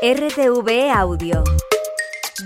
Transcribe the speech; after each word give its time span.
RTV 0.00 0.92
Audio. 0.94 1.42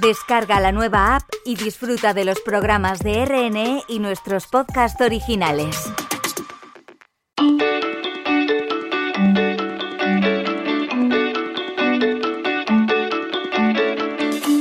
Descarga 0.00 0.58
la 0.58 0.72
nueva 0.72 1.16
app 1.16 1.28
y 1.44 1.54
disfruta 1.54 2.14
de 2.14 2.24
los 2.24 2.40
programas 2.40 3.00
de 3.00 3.26
RNE 3.26 3.82
y 3.88 3.98
nuestros 3.98 4.46
podcasts 4.46 4.98
originales. 5.02 5.76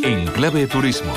En 0.04 0.28
Clave 0.34 0.68
Turismo. 0.68 1.14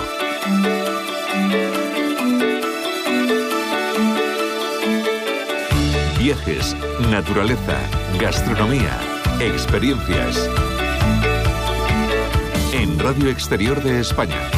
Viajes, 6.20 6.76
naturaleza, 7.10 7.80
gastronomía, 8.20 8.96
experiencias. 9.40 10.48
Radio 13.04 13.28
Exterior 13.28 13.82
de 13.82 14.00
España. 14.00 14.50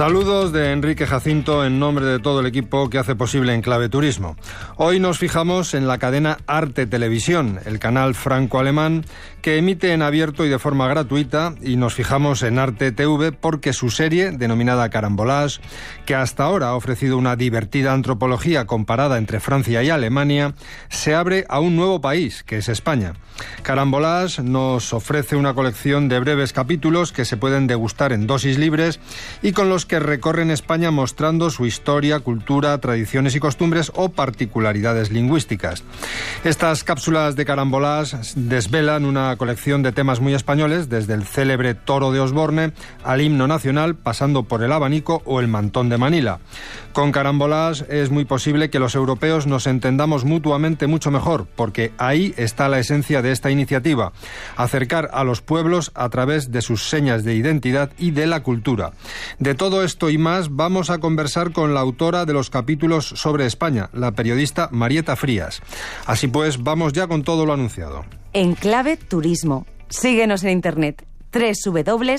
Saludos 0.00 0.50
de 0.50 0.72
Enrique 0.72 1.06
Jacinto 1.06 1.62
en 1.62 1.78
nombre 1.78 2.06
de 2.06 2.20
todo 2.20 2.40
el 2.40 2.46
equipo 2.46 2.88
que 2.88 2.96
hace 2.96 3.14
posible 3.14 3.54
Enclave 3.54 3.90
Turismo. 3.90 4.34
Hoy 4.76 4.98
nos 4.98 5.18
fijamos 5.18 5.74
en 5.74 5.86
la 5.86 5.98
cadena 5.98 6.38
Arte 6.46 6.86
Televisión, 6.86 7.60
el 7.66 7.78
canal 7.78 8.14
franco-alemán 8.14 9.04
que 9.42 9.58
emite 9.58 9.92
en 9.92 10.00
abierto 10.00 10.46
y 10.46 10.48
de 10.48 10.58
forma 10.58 10.88
gratuita 10.88 11.54
y 11.60 11.76
nos 11.76 11.92
fijamos 11.92 12.42
en 12.42 12.58
Arte 12.58 12.92
TV 12.92 13.32
porque 13.32 13.74
su 13.74 13.90
serie, 13.90 14.30
denominada 14.30 14.88
Carambolage, 14.88 15.60
que 16.06 16.14
hasta 16.14 16.44
ahora 16.44 16.68
ha 16.68 16.76
ofrecido 16.76 17.18
una 17.18 17.36
divertida 17.36 17.92
antropología 17.92 18.66
comparada 18.66 19.18
entre 19.18 19.38
Francia 19.38 19.82
y 19.82 19.90
Alemania, 19.90 20.54
se 20.88 21.14
abre 21.14 21.44
a 21.50 21.60
un 21.60 21.76
nuevo 21.76 22.00
país, 22.00 22.42
que 22.42 22.56
es 22.56 22.70
España. 22.70 23.12
Carambolage 23.62 24.42
nos 24.42 24.92
ofrece 24.92 25.36
una 25.36 25.54
colección 25.54 26.08
de 26.08 26.20
breves 26.20 26.54
capítulos 26.54 27.12
que 27.12 27.24
se 27.24 27.36
pueden 27.36 27.66
degustar 27.66 28.12
en 28.12 28.26
dosis 28.26 28.58
libres 28.58 28.98
y 29.42 29.52
con 29.52 29.68
los 29.68 29.86
que 29.90 29.98
recorren 29.98 30.52
España 30.52 30.92
mostrando 30.92 31.50
su 31.50 31.66
historia, 31.66 32.20
cultura, 32.20 32.78
tradiciones 32.78 33.34
y 33.34 33.40
costumbres 33.40 33.90
o 33.96 34.10
particularidades 34.10 35.10
lingüísticas. 35.10 35.82
Estas 36.44 36.84
cápsulas 36.84 37.34
de 37.34 37.44
carambolás 37.44 38.34
desvelan 38.36 39.04
una 39.04 39.36
colección 39.36 39.82
de 39.82 39.90
temas 39.90 40.20
muy 40.20 40.32
españoles, 40.32 40.88
desde 40.88 41.14
el 41.14 41.24
célebre 41.24 41.74
toro 41.74 42.12
de 42.12 42.20
Osborne 42.20 42.72
al 43.02 43.20
himno 43.20 43.48
nacional, 43.48 43.96
pasando 43.96 44.44
por 44.44 44.62
el 44.62 44.70
abanico 44.70 45.22
o 45.24 45.40
el 45.40 45.48
mantón 45.48 45.88
de 45.88 45.98
Manila. 45.98 46.38
Con 46.92 47.10
carambolás 47.10 47.84
es 47.88 48.10
muy 48.10 48.24
posible 48.24 48.70
que 48.70 48.78
los 48.78 48.94
europeos 48.94 49.48
nos 49.48 49.66
entendamos 49.66 50.24
mutuamente 50.24 50.86
mucho 50.86 51.10
mejor, 51.10 51.48
porque 51.56 51.92
ahí 51.98 52.32
está 52.36 52.68
la 52.68 52.78
esencia 52.78 53.22
de 53.22 53.32
esta 53.32 53.50
iniciativa, 53.50 54.12
acercar 54.56 55.10
a 55.12 55.24
los 55.24 55.42
pueblos 55.42 55.90
a 55.96 56.08
través 56.10 56.52
de 56.52 56.62
sus 56.62 56.88
señas 56.88 57.24
de 57.24 57.34
identidad 57.34 57.90
y 57.98 58.12
de 58.12 58.28
la 58.28 58.44
cultura. 58.44 58.92
De 59.40 59.56
todo 59.56 59.79
esto 59.82 60.10
y 60.10 60.18
más 60.18 60.54
vamos 60.54 60.90
a 60.90 60.98
conversar 60.98 61.52
con 61.52 61.74
la 61.74 61.80
autora 61.80 62.24
de 62.24 62.32
los 62.32 62.50
capítulos 62.50 63.06
sobre 63.06 63.46
España, 63.46 63.90
la 63.92 64.12
periodista 64.12 64.68
Marieta 64.72 65.16
Frías. 65.16 65.62
Así 66.06 66.28
pues, 66.28 66.62
vamos 66.62 66.92
ya 66.92 67.06
con 67.06 67.22
todo 67.22 67.46
lo 67.46 67.52
anunciado. 67.52 68.04
En 68.32 68.54
clave 68.54 68.96
turismo. 68.96 69.66
Síguenos 69.88 70.44
en 70.44 70.50
internet 70.50 71.06
www.rtv.es. 71.32 72.10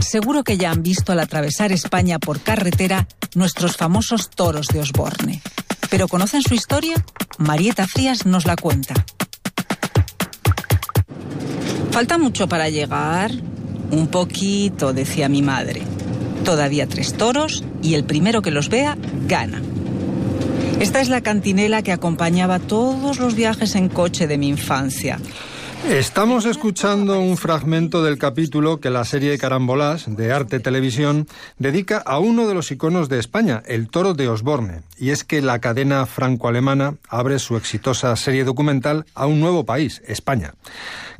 Seguro 0.00 0.44
que 0.44 0.56
ya 0.56 0.70
han 0.70 0.82
visto 0.82 1.12
al 1.12 1.20
atravesar 1.20 1.72
España 1.72 2.18
por 2.18 2.40
carretera 2.40 3.08
nuestros 3.34 3.76
famosos 3.76 4.30
toros 4.30 4.68
de 4.68 4.80
Osborne. 4.80 5.42
¿Pero 5.90 6.08
conocen 6.08 6.42
su 6.42 6.54
historia? 6.54 7.04
Marieta 7.38 7.86
Frías 7.86 8.24
nos 8.24 8.46
la 8.46 8.56
cuenta. 8.56 8.94
¿Falta 11.96 12.18
mucho 12.18 12.46
para 12.46 12.68
llegar? 12.68 13.30
Un 13.90 14.08
poquito, 14.08 14.92
decía 14.92 15.30
mi 15.30 15.40
madre. 15.40 15.80
Todavía 16.44 16.86
tres 16.86 17.14
toros 17.14 17.64
y 17.82 17.94
el 17.94 18.04
primero 18.04 18.42
que 18.42 18.50
los 18.50 18.68
vea 18.68 18.98
gana. 19.26 19.62
Esta 20.78 21.00
es 21.00 21.08
la 21.08 21.22
cantinela 21.22 21.80
que 21.80 21.92
acompañaba 21.92 22.58
todos 22.58 23.18
los 23.18 23.34
viajes 23.34 23.76
en 23.76 23.88
coche 23.88 24.26
de 24.26 24.36
mi 24.36 24.48
infancia. 24.48 25.18
Estamos 25.88 26.46
escuchando 26.46 27.20
un 27.20 27.36
fragmento 27.36 28.02
del 28.02 28.18
capítulo 28.18 28.80
que 28.80 28.90
la 28.90 29.04
serie 29.04 29.38
Carambolás 29.38 30.16
de 30.16 30.32
Arte 30.32 30.58
Televisión 30.58 31.28
dedica 31.58 31.98
a 31.98 32.18
uno 32.18 32.48
de 32.48 32.54
los 32.54 32.72
iconos 32.72 33.08
de 33.08 33.20
España, 33.20 33.62
el 33.66 33.88
toro 33.88 34.12
de 34.12 34.28
Osborne. 34.28 34.82
Y 34.98 35.10
es 35.10 35.22
que 35.22 35.40
la 35.40 35.60
cadena 35.60 36.04
franco-alemana 36.04 36.96
abre 37.08 37.38
su 37.38 37.56
exitosa 37.56 38.16
serie 38.16 38.42
documental 38.42 39.06
a 39.14 39.26
un 39.26 39.38
nuevo 39.38 39.64
país, 39.64 40.02
España. 40.08 40.54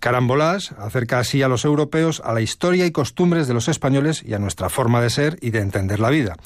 Carambolás 0.00 0.72
acerca 0.72 1.20
así 1.20 1.42
a 1.42 1.48
los 1.48 1.64
europeos 1.64 2.20
a 2.24 2.32
la 2.32 2.40
historia 2.40 2.86
y 2.86 2.90
costumbres 2.90 3.46
de 3.46 3.54
los 3.54 3.68
españoles 3.68 4.22
y 4.26 4.34
a 4.34 4.38
nuestra 4.38 4.68
forma 4.68 5.00
de 5.00 5.10
ser 5.10 5.38
y 5.40 5.50
de 5.50 5.60
entender 5.60 6.00
la 6.00 6.10
vida. 6.10 6.36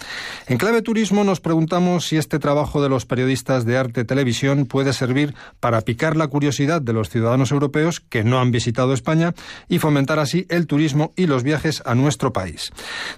En 0.47 0.58
clave 0.58 0.82
turismo 0.82 1.25
nos 1.25 1.41
preguntamos 1.41 2.06
si 2.06 2.16
este 2.16 2.38
trabajo 2.38 2.82
de 2.82 2.91
los 2.91 3.06
periodistas 3.06 3.64
de 3.64 3.78
Arte 3.78 4.04
Televisión 4.04 4.66
puede 4.66 4.92
servir 4.92 5.34
para 5.58 5.81
picar 5.81 6.16
la 6.16 6.28
curiosidad 6.28 6.82
de 6.82 6.92
los 6.92 7.08
ciudadanos 7.08 7.50
europeos 7.50 8.00
que 8.10 8.25
no 8.25 8.38
han 8.38 8.50
visitado 8.50 8.93
España 8.93 9.32
y 9.69 9.78
fomentar 9.78 10.19
así 10.19 10.47
el 10.50 10.66
turismo 10.66 11.12
y 11.16 11.26
los 11.26 11.43
viajes 11.43 11.82
a 11.87 11.94
nuestro 11.94 12.32
país. 12.32 12.72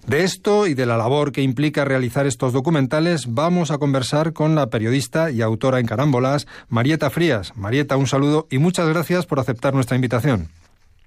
De 0.06 0.22
esto 0.22 0.66
y 0.66 0.75
de 0.75 0.86
la 0.86 0.97
labor 0.97 1.32
que 1.32 1.42
implica 1.42 1.84
realizar 1.84 2.26
estos 2.26 2.53
documentales 2.53 3.34
vamos 3.34 3.70
a 3.70 3.78
conversar 3.78 4.32
con 4.32 4.54
la 4.54 4.69
periodista 4.69 5.31
y 5.31 5.42
autora 5.42 5.81
en 5.81 5.86
Carambolás, 5.86 6.47
Marieta 6.69 7.10
Frías. 7.10 7.56
Marieta, 7.56 7.97
un 7.97 8.06
saludo 8.06 8.47
y 8.50 8.58
muchas 8.58 8.88
gracias 8.88 9.26
por 9.26 9.41
aceptar 9.41 9.75
nuestra 9.75 9.97
invitación. 9.97 10.48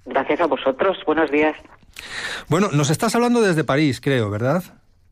Gracias 0.05 0.39
a 0.41 0.47
vosotros. 0.47 0.97
Buenos 1.05 1.31
días. 1.31 1.55
Bueno, 2.49 2.69
nos 2.71 2.89
estás 2.89 3.15
hablando 3.15 3.41
desde 3.41 3.63
París, 3.63 4.01
creo, 4.01 4.29
¿verdad? 4.29 4.63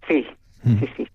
Sí, 0.07 0.25
sí, 0.63 0.89
sí. 0.97 1.07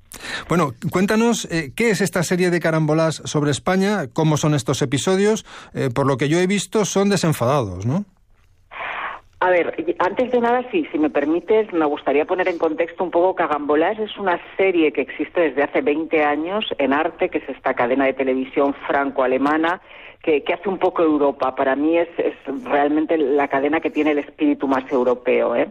Bueno, 0.49 0.73
cuéntanos 0.91 1.47
eh, 1.51 1.73
qué 1.77 1.91
es 1.91 2.01
esta 2.01 2.23
serie 2.23 2.51
de 2.51 2.61
carambolas 2.61 3.17
sobre 3.25 3.51
España, 3.51 4.07
cómo 4.13 4.37
son 4.37 4.55
estos 4.55 4.83
episodios. 4.83 5.45
Eh, 5.75 5.91
por 5.95 6.07
lo 6.07 6.17
que 6.17 6.29
yo 6.29 6.39
he 6.39 6.47
visto, 6.47 6.85
son 6.85 7.09
desenfadados, 7.09 7.87
¿no? 7.87 8.05
A 9.41 9.51
ver, 9.51 9.73
antes 10.01 10.33
de 10.33 10.41
nada, 10.41 10.65
sí, 10.73 10.85
si 10.91 10.99
me 10.99 11.11
permites, 11.11 11.73
me 11.73 11.85
gustaría 11.85 12.25
poner 12.25 12.49
en 12.49 12.59
contexto 12.59 13.05
un 13.05 13.13
poco 13.13 13.37
Cagambolás. 13.37 13.97
Es 14.01 14.19
una 14.19 14.41
serie 14.57 14.93
que 14.93 15.03
existe 15.03 15.41
desde 15.41 15.63
hace 15.63 15.81
20 15.81 16.25
años 16.25 16.65
en 16.79 16.93
Arte, 16.93 17.29
que 17.29 17.39
es 17.39 17.49
esta 17.49 17.75
cadena 17.75 18.07
de 18.07 18.15
televisión 18.15 18.75
franco-alemana 18.89 19.81
que, 20.23 20.43
hace 20.53 20.69
un 20.69 20.79
poco 20.79 21.03
Europa. 21.03 21.55
Para 21.55 21.77
mí 21.77 21.97
es, 21.97 22.09
es, 22.19 22.34
realmente 22.65 23.17
la 23.17 23.49
cadena 23.49 23.81
que 23.81 23.91
tiene 23.91 24.12
el 24.12 24.19
espíritu 24.19 24.67
más 24.67 24.91
europeo. 24.91 25.55
¿eh? 25.56 25.69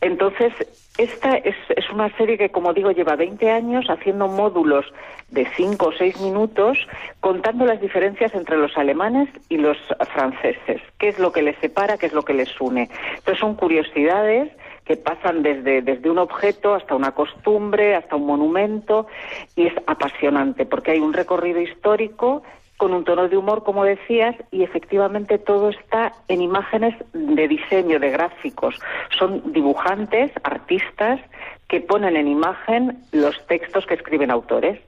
Entonces, 0.00 0.52
esta 0.96 1.36
es, 1.36 1.56
es 1.76 1.90
una 1.90 2.14
serie 2.16 2.38
que, 2.38 2.50
como 2.50 2.72
digo, 2.72 2.90
lleva 2.90 3.16
20 3.16 3.50
años 3.50 3.86
haciendo 3.88 4.28
módulos 4.28 4.86
de 5.30 5.46
5 5.56 5.86
o 5.86 5.92
6 5.92 6.20
minutos 6.20 6.78
contando 7.20 7.64
las 7.64 7.80
diferencias 7.80 8.34
entre 8.34 8.56
los 8.56 8.76
alemanes 8.76 9.28
y 9.48 9.58
los 9.58 9.76
franceses. 10.12 10.80
¿Qué 10.98 11.08
es 11.08 11.18
lo 11.18 11.32
que 11.32 11.42
les 11.42 11.58
separa? 11.58 11.98
¿Qué 11.98 12.06
es 12.06 12.12
lo 12.12 12.22
que 12.22 12.34
les 12.34 12.60
une? 12.60 12.88
Entonces, 13.16 13.38
son 13.38 13.54
curiosidades 13.54 14.50
que 14.84 14.96
pasan 14.96 15.42
desde, 15.42 15.82
desde 15.82 16.10
un 16.10 16.18
objeto 16.18 16.74
hasta 16.74 16.96
una 16.96 17.12
costumbre, 17.12 17.94
hasta 17.94 18.16
un 18.16 18.26
monumento, 18.26 19.06
y 19.54 19.66
es 19.66 19.74
apasionante 19.86 20.66
porque 20.66 20.90
hay 20.90 20.98
un 20.98 21.12
recorrido 21.12 21.60
histórico 21.60 22.42
con 22.80 22.94
un 22.94 23.04
tono 23.04 23.28
de 23.28 23.36
humor, 23.36 23.62
como 23.62 23.84
decías, 23.84 24.34
y 24.50 24.62
efectivamente 24.62 25.36
todo 25.36 25.68
está 25.68 26.14
en 26.28 26.40
imágenes 26.40 26.94
de 27.12 27.46
diseño, 27.46 28.00
de 28.00 28.08
gráficos. 28.08 28.74
Son 29.18 29.52
dibujantes, 29.52 30.32
artistas, 30.42 31.20
que 31.68 31.82
ponen 31.82 32.16
en 32.16 32.26
imagen 32.26 33.04
los 33.12 33.36
textos 33.48 33.84
que 33.84 33.92
escriben 33.92 34.30
autores. 34.30 34.80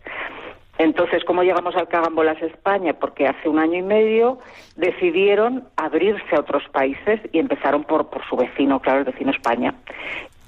Entonces, 0.78 1.22
¿cómo 1.26 1.42
llegamos 1.42 1.76
al 1.76 1.86
Cagambolas 1.86 2.40
España? 2.40 2.94
Porque 2.94 3.28
hace 3.28 3.46
un 3.46 3.58
año 3.58 3.78
y 3.80 3.82
medio 3.82 4.38
decidieron 4.74 5.64
abrirse 5.76 6.34
a 6.34 6.40
otros 6.40 6.62
países 6.72 7.20
y 7.30 7.40
empezaron 7.40 7.84
por, 7.84 8.08
por 8.08 8.26
su 8.26 8.36
vecino, 8.36 8.80
claro, 8.80 9.00
el 9.00 9.04
vecino 9.04 9.32
España. 9.32 9.74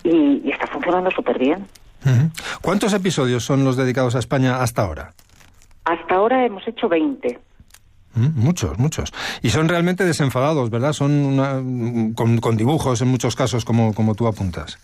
Y, 0.02 0.50
está 0.50 0.66
funcionando 0.66 1.10
súper 1.10 1.38
bien. 1.38 1.66
¿Cuántos 2.62 2.94
episodios 2.94 3.44
son 3.44 3.64
los 3.64 3.76
dedicados 3.76 4.14
a 4.16 4.18
España 4.18 4.62
hasta 4.62 4.82
ahora? 4.82 5.12
Hasta 5.84 6.14
ahora 6.14 6.44
hemos 6.44 6.66
hecho 6.66 6.88
20. 6.88 7.38
Muchos, 8.14 8.78
muchos. 8.78 9.12
Y 9.42 9.48
son 9.48 9.68
realmente 9.68 10.04
desenfadados, 10.04 10.70
¿verdad? 10.70 10.92
Son 10.92 12.14
con, 12.14 12.56
dibujos 12.56 13.02
en 13.02 13.08
muchos 13.08 13.34
casos, 13.34 13.64
como, 13.64 13.92
como 13.92 14.14
tú 14.14 14.26
apuntas. 14.26 14.78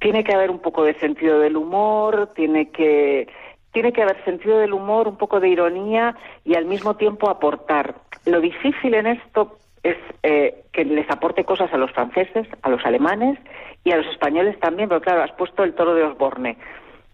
Tiene 0.00 0.22
que 0.22 0.32
haber 0.32 0.50
un 0.50 0.60
poco 0.60 0.84
de 0.84 0.94
sentido 0.94 1.40
del 1.40 1.56
humor, 1.56 2.30
tiene 2.34 2.70
que, 2.70 3.28
tiene 3.72 3.92
que 3.92 4.02
haber 4.02 4.24
sentido 4.24 4.58
del 4.58 4.72
humor, 4.72 5.08
un 5.08 5.16
poco 5.16 5.40
de 5.40 5.48
ironía 5.48 6.14
y 6.44 6.54
al 6.54 6.66
mismo 6.66 6.94
tiempo 6.94 7.28
aportar. 7.28 7.96
Lo 8.26 8.40
difícil 8.40 8.94
en 8.94 9.08
esto 9.08 9.58
es 9.82 9.96
eh, 10.22 10.62
que 10.72 10.84
les 10.84 11.10
aporte 11.10 11.44
cosas 11.44 11.72
a 11.72 11.76
los 11.76 11.90
franceses, 11.90 12.46
a 12.62 12.68
los 12.70 12.84
alemanes 12.84 13.38
y 13.82 13.90
a 13.90 13.96
los 13.96 14.06
españoles 14.06 14.58
también, 14.60 14.88
pero 14.88 15.00
claro, 15.00 15.22
has 15.22 15.32
puesto 15.32 15.64
el 15.64 15.74
toro 15.74 15.94
de 15.94 16.04
Osborne. 16.04 16.56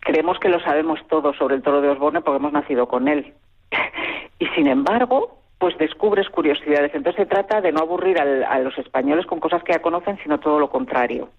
Creemos 0.01 0.39
que 0.39 0.49
lo 0.49 0.61
sabemos 0.61 1.01
todo 1.09 1.33
sobre 1.35 1.57
el 1.57 1.63
toro 1.63 1.81
de 1.81 1.89
Osborne 1.91 2.21
porque 2.21 2.39
hemos 2.39 2.53
nacido 2.53 2.87
con 2.87 3.09
él. 3.09 3.35
y 4.39 4.47
sin 4.49 4.67
embargo, 4.67 5.39
pues 5.59 5.77
descubres 5.79 6.29
curiosidades. 6.29 6.95
Entonces 6.95 7.25
se 7.25 7.27
trata 7.27 7.61
de 7.61 7.73
no 7.73 7.81
aburrir 7.81 8.19
a 8.19 8.59
los 8.61 8.77
españoles 8.79 9.27
con 9.27 9.41
cosas 9.41 9.63
que 9.65 9.73
ya 9.73 9.83
conocen, 9.83 10.19
sino 10.23 10.39
todo 10.39 10.59
lo 10.59 10.71
contrario. 10.71 11.31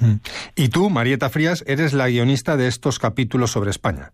Mm. 0.00 0.16
Y 0.56 0.68
tú, 0.68 0.90
Marieta 0.90 1.28
Frías, 1.30 1.64
eres 1.66 1.92
la 1.92 2.08
guionista 2.08 2.56
de 2.56 2.68
estos 2.68 2.98
capítulos 2.98 3.50
sobre 3.50 3.70
España. 3.70 4.12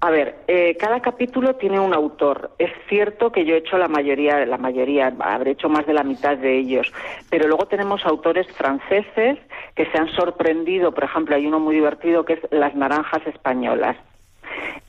A 0.00 0.10
ver, 0.10 0.44
eh, 0.46 0.76
cada 0.78 1.00
capítulo 1.00 1.56
tiene 1.56 1.80
un 1.80 1.92
autor. 1.92 2.52
Es 2.58 2.70
cierto 2.88 3.32
que 3.32 3.44
yo 3.44 3.54
he 3.54 3.58
hecho 3.58 3.78
la 3.78 3.88
mayoría, 3.88 4.46
la 4.46 4.56
mayoría, 4.56 5.12
habré 5.18 5.52
hecho 5.52 5.68
más 5.68 5.86
de 5.86 5.92
la 5.92 6.04
mitad 6.04 6.36
de 6.36 6.56
ellos, 6.56 6.92
pero 7.28 7.48
luego 7.48 7.66
tenemos 7.66 8.06
autores 8.06 8.46
franceses 8.52 9.38
que 9.74 9.86
se 9.86 9.98
han 9.98 10.08
sorprendido. 10.12 10.92
Por 10.92 11.02
ejemplo, 11.02 11.34
hay 11.34 11.46
uno 11.46 11.58
muy 11.58 11.74
divertido 11.74 12.24
que 12.24 12.34
es 12.34 12.40
Las 12.52 12.76
naranjas 12.76 13.26
españolas. 13.26 13.96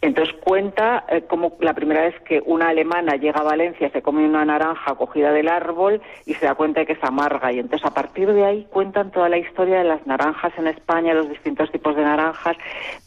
Entonces 0.02 0.34
cuenta 0.44 1.06
eh, 1.10 1.24
como 1.24 1.58
la 1.60 1.74
primera 1.74 2.02
vez 2.02 2.20
que 2.22 2.42
una 2.46 2.70
alemana 2.70 3.16
llega 3.16 3.42
a 3.42 3.44
Valencia, 3.44 3.90
se 3.90 4.02
come 4.02 4.26
una 4.26 4.46
naranja 4.46 4.96
cogida 4.96 5.32
del 5.32 5.50
árbol 5.50 6.02
y 6.26 6.34
se 6.36 6.46
da 6.46 6.56
cuenta 6.56 6.80
de 6.80 6.86
que 6.86 6.94
es 6.94 7.04
amarga. 7.04 7.52
Y 7.52 7.60
entonces 7.60 7.86
a 7.86 7.94
partir 7.94 8.32
de 8.32 8.46
ahí 8.46 8.68
cuentan 8.72 9.12
toda 9.12 9.30
la 9.30 9.38
historia 9.38 9.80
de 9.80 9.84
las 9.84 10.06
naranjas 10.08 10.54
en 10.58 10.68
España, 10.68 11.14
los 11.14 11.30
distintos 11.30 11.72
tipos 11.72 11.96
de 11.96 12.04
naranjas, 12.04 12.58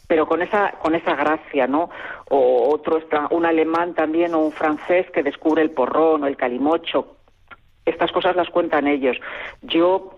pero 0.07 0.27
con 0.27 0.41
esa, 0.41 0.71
con 0.81 0.93
esa 0.93 1.15
gracia, 1.15 1.67
¿no? 1.67 1.89
O 2.29 2.69
otro, 2.69 3.01
un 3.31 3.45
alemán 3.45 3.93
también 3.93 4.33
o 4.35 4.39
un 4.39 4.51
francés 4.51 5.09
que 5.11 5.23
descubre 5.23 5.61
el 5.61 5.71
porrón 5.71 6.23
o 6.23 6.27
el 6.27 6.37
calimocho. 6.37 7.17
Estas 7.85 8.11
cosas 8.11 8.35
las 8.35 8.49
cuentan 8.49 8.87
ellos. 8.87 9.17
Yo 9.61 10.12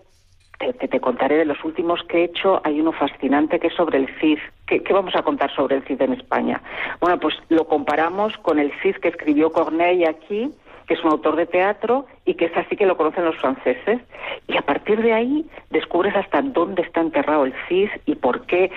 te, 0.74 0.88
te, 0.88 1.00
contaré 1.00 1.38
de 1.38 1.46
los 1.46 1.64
últimos 1.64 2.02
que 2.04 2.20
he 2.20 2.24
hecho. 2.26 2.62
Hay 2.64 2.80
uno 2.80 2.92
fascinante 2.92 3.60
que 3.60 3.68
es 3.68 3.74
sobre 3.74 3.98
el 3.98 4.08
CID. 4.20 4.40
¿Qué, 4.66 4.82
vamos 4.92 5.16
a 5.16 5.24
contar 5.24 5.54
sobre 5.56 5.78
el 5.78 5.84
CID 5.84 6.02
en 6.02 6.14
España? 6.14 6.62
Bueno, 7.00 7.20
pues 7.20 7.36
lo 7.50 7.68
comparamos 7.68 8.38
con 8.38 8.60
el 8.60 8.72
CID 8.82 8.96
que 8.98 9.10
escribió 9.10 9.52
Corneille 9.52 10.08
aquí, 10.08 10.52
que 10.88 10.94
es 10.94 11.04
un 11.04 11.12
autor 11.12 11.36
de 11.36 11.46
teatro 11.46 12.06
y 12.26 12.36
que 12.36 12.46
es 12.46 12.58
así 12.58 12.76
que 12.76 12.86
lo 12.86 12.98
conocen 12.98 13.26
los 13.26 13.38
franceses. 13.38 14.02
Y 14.48 14.58
a 14.58 14.62
partir 14.62 15.02
de 15.02 15.14
ahí 15.14 15.46
descubres 15.70 16.16
hasta 16.16 16.42
dónde 16.42 16.82
está 16.82 17.02
enterrado 17.02 17.46
el 17.46 17.54
CID 17.68 17.90
y 18.06 18.16
por 18.16 18.46
qué. 18.46 18.72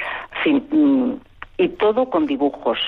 Mm, 0.46 1.14
y 1.58 1.68
todo 1.70 2.08
con 2.08 2.26
dibujos. 2.26 2.78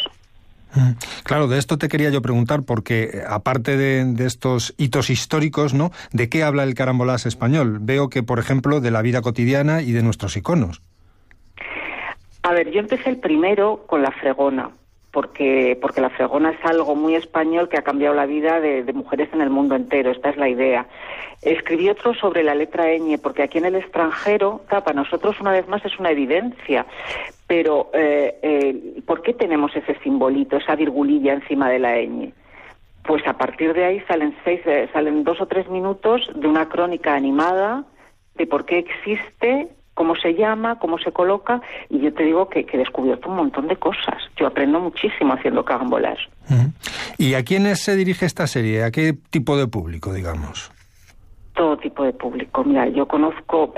Claro, 1.25 1.49
de 1.49 1.59
esto 1.59 1.79
te 1.79 1.89
quería 1.89 2.11
yo 2.11 2.23
preguntar, 2.23 2.63
porque 2.63 3.03
eh, 3.03 3.23
aparte 3.29 3.77
de, 3.77 4.25
estos 4.25 4.75
hitos 4.79 5.11
históricos, 5.11 5.75
¿no? 5.75 5.91
¿De 6.13 6.29
qué 6.29 6.43
habla 6.43 6.65
el 6.65 6.75
carambolás 6.75 7.27
español? 7.27 7.79
Veo 7.81 8.09
que, 8.09 8.23
por 8.23 8.39
ejemplo, 8.39 8.81
de 8.81 8.91
la 8.91 9.03
vida 9.03 9.23
cotidiana 9.23 9.83
y 9.83 9.93
de 9.93 10.03
nuestros 10.03 10.37
iconos. 10.37 10.83
A 12.43 12.53
ver, 12.53 12.71
yo 12.71 12.81
empecé 12.81 13.11
el 13.11 13.19
primero 13.19 13.85
con 13.87 14.03
la 14.03 14.11
fregona, 14.13 14.71
porque, 15.13 15.77
porque 15.81 16.01
la 16.01 16.11
fregona 16.11 16.51
es 16.51 16.65
algo 16.65 16.95
muy 16.95 17.15
español 17.15 17.69
que 17.69 17.79
ha 17.79 17.83
cambiado 17.83 18.15
la 18.15 18.27
vida 18.27 18.61
de, 18.61 18.91
mujeres 18.93 19.29
en 19.33 19.41
el 19.41 19.51
mundo 19.51 19.75
entero, 19.75 20.11
esta 20.11 20.31
es 20.31 20.37
la 20.37 20.49
idea. 20.49 20.87
Escribí 21.43 21.89
otro 21.89 22.15
sobre 22.15 22.43
la 22.43 22.55
letra 22.55 22.85
ñ, 22.97 23.19
porque 23.21 23.43
aquí 23.43 23.59
en 23.59 23.65
el 23.65 23.75
extranjero, 23.75 24.61
para 24.69 24.93
nosotros 24.93 25.41
una 25.41 25.53
vez 25.53 25.67
más 25.69 25.85
es 25.85 25.99
una 25.99 26.11
evidencia, 26.11 26.87
pero 27.47 27.91
eh, 27.93 28.39
eh, 28.43 29.03
¿por 29.07 29.23
qué 29.23 29.33
tenemos 29.33 29.75
ese 29.75 29.99
simbolito, 30.01 30.57
esa 30.57 30.77
virgulilla 30.77 31.33
encima 31.33 31.69
de 31.71 31.79
la 31.79 31.97
ñ? 31.97 32.33
Pues 33.03 33.27
a 33.27 33.33
partir 33.33 33.73
de 33.73 33.85
ahí 33.85 34.01
salen, 34.07 34.37
seis, 34.45 34.61
eh, 34.67 34.89
salen 34.93 35.25
dos 35.25 35.41
o 35.41 35.47
tres 35.47 35.69
minutos 35.69 36.31
de 36.35 36.47
una 36.47 36.69
crónica 36.69 37.15
animada 37.15 37.85
de 38.37 38.47
por 38.47 38.67
qué 38.67 38.79
existe 38.79 39.69
cómo 39.95 40.15
se 40.17 40.35
llama, 40.35 40.79
cómo 40.79 40.99
se 40.99 41.13
coloca, 41.13 41.61
y 41.89 42.01
yo 42.01 42.13
te 42.15 42.25
digo 42.25 42.49
que, 42.49 42.67
he 42.71 42.79
descubierto 42.79 43.29
un 43.29 43.37
montón 43.37 43.69
de 43.69 43.77
cosas. 43.77 44.17
Yo 44.37 44.47
aprendo 44.47 44.81
muchísimo 44.81 45.35
haciendo 45.35 45.65
carambolas. 45.65 46.19
¿Y 47.19 47.35
a 47.35 47.45
quiénes 47.45 47.81
se 47.81 47.97
dirige 47.97 48.27
esta 48.27 48.47
serie? 48.47 48.85
¿A 48.85 48.91
qué 48.91 49.15
tipo 49.31 49.57
de 49.57 49.67
público, 49.67 50.13
digamos? 50.13 50.73
Todo 51.55 51.77
tipo 51.77 52.05
de 52.05 52.13
público. 52.15 52.65
Mira, 52.65 52.89
yo 52.89 53.07
conozco, 53.07 53.75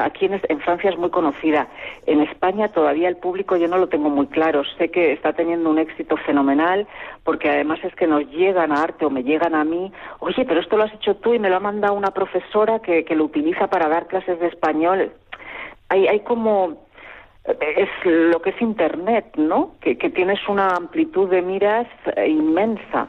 aquí 0.00 0.26
en, 0.26 0.40
en 0.48 0.60
Francia 0.60 0.90
es 0.90 0.98
muy 0.98 1.10
conocida. 1.10 1.66
En 2.06 2.20
España 2.20 2.68
todavía 2.68 3.08
el 3.08 3.16
público 3.16 3.56
yo 3.56 3.66
no 3.66 3.78
lo 3.78 3.88
tengo 3.88 4.08
muy 4.08 4.28
claro. 4.28 4.62
Sé 4.78 4.90
que 4.90 5.12
está 5.12 5.32
teniendo 5.32 5.68
un 5.70 5.78
éxito 5.78 6.16
fenomenal 6.18 6.86
porque 7.24 7.50
además 7.50 7.80
es 7.82 7.92
que 7.96 8.06
nos 8.06 8.22
llegan 8.30 8.70
a 8.70 8.82
arte 8.82 9.04
o 9.04 9.10
me 9.10 9.24
llegan 9.24 9.56
a 9.56 9.64
mí. 9.64 9.90
Oye, 10.20 10.44
pero 10.44 10.60
esto 10.60 10.76
lo 10.76 10.84
has 10.84 10.94
hecho 10.94 11.16
tú 11.16 11.34
y 11.34 11.40
me 11.40 11.50
lo 11.50 11.56
ha 11.56 11.60
mandado 11.60 11.94
una 11.94 12.12
profesora 12.12 12.78
que, 12.78 13.04
que 13.04 13.16
lo 13.16 13.24
utiliza 13.24 13.66
para 13.66 13.88
dar 13.88 14.06
clases 14.06 14.38
de 14.38 14.46
español 14.46 15.10
hay, 15.88 16.06
hay 16.08 16.20
como 16.20 16.86
es 17.46 17.88
lo 18.04 18.40
que 18.42 18.50
es 18.50 18.60
Internet, 18.60 19.36
¿no? 19.36 19.74
Que, 19.80 19.94
tienes 19.94 20.40
una 20.48 20.68
amplitud 20.68 21.28
de 21.30 21.42
miras 21.42 21.86
eh, 22.16 22.28
inmensa. 22.28 23.08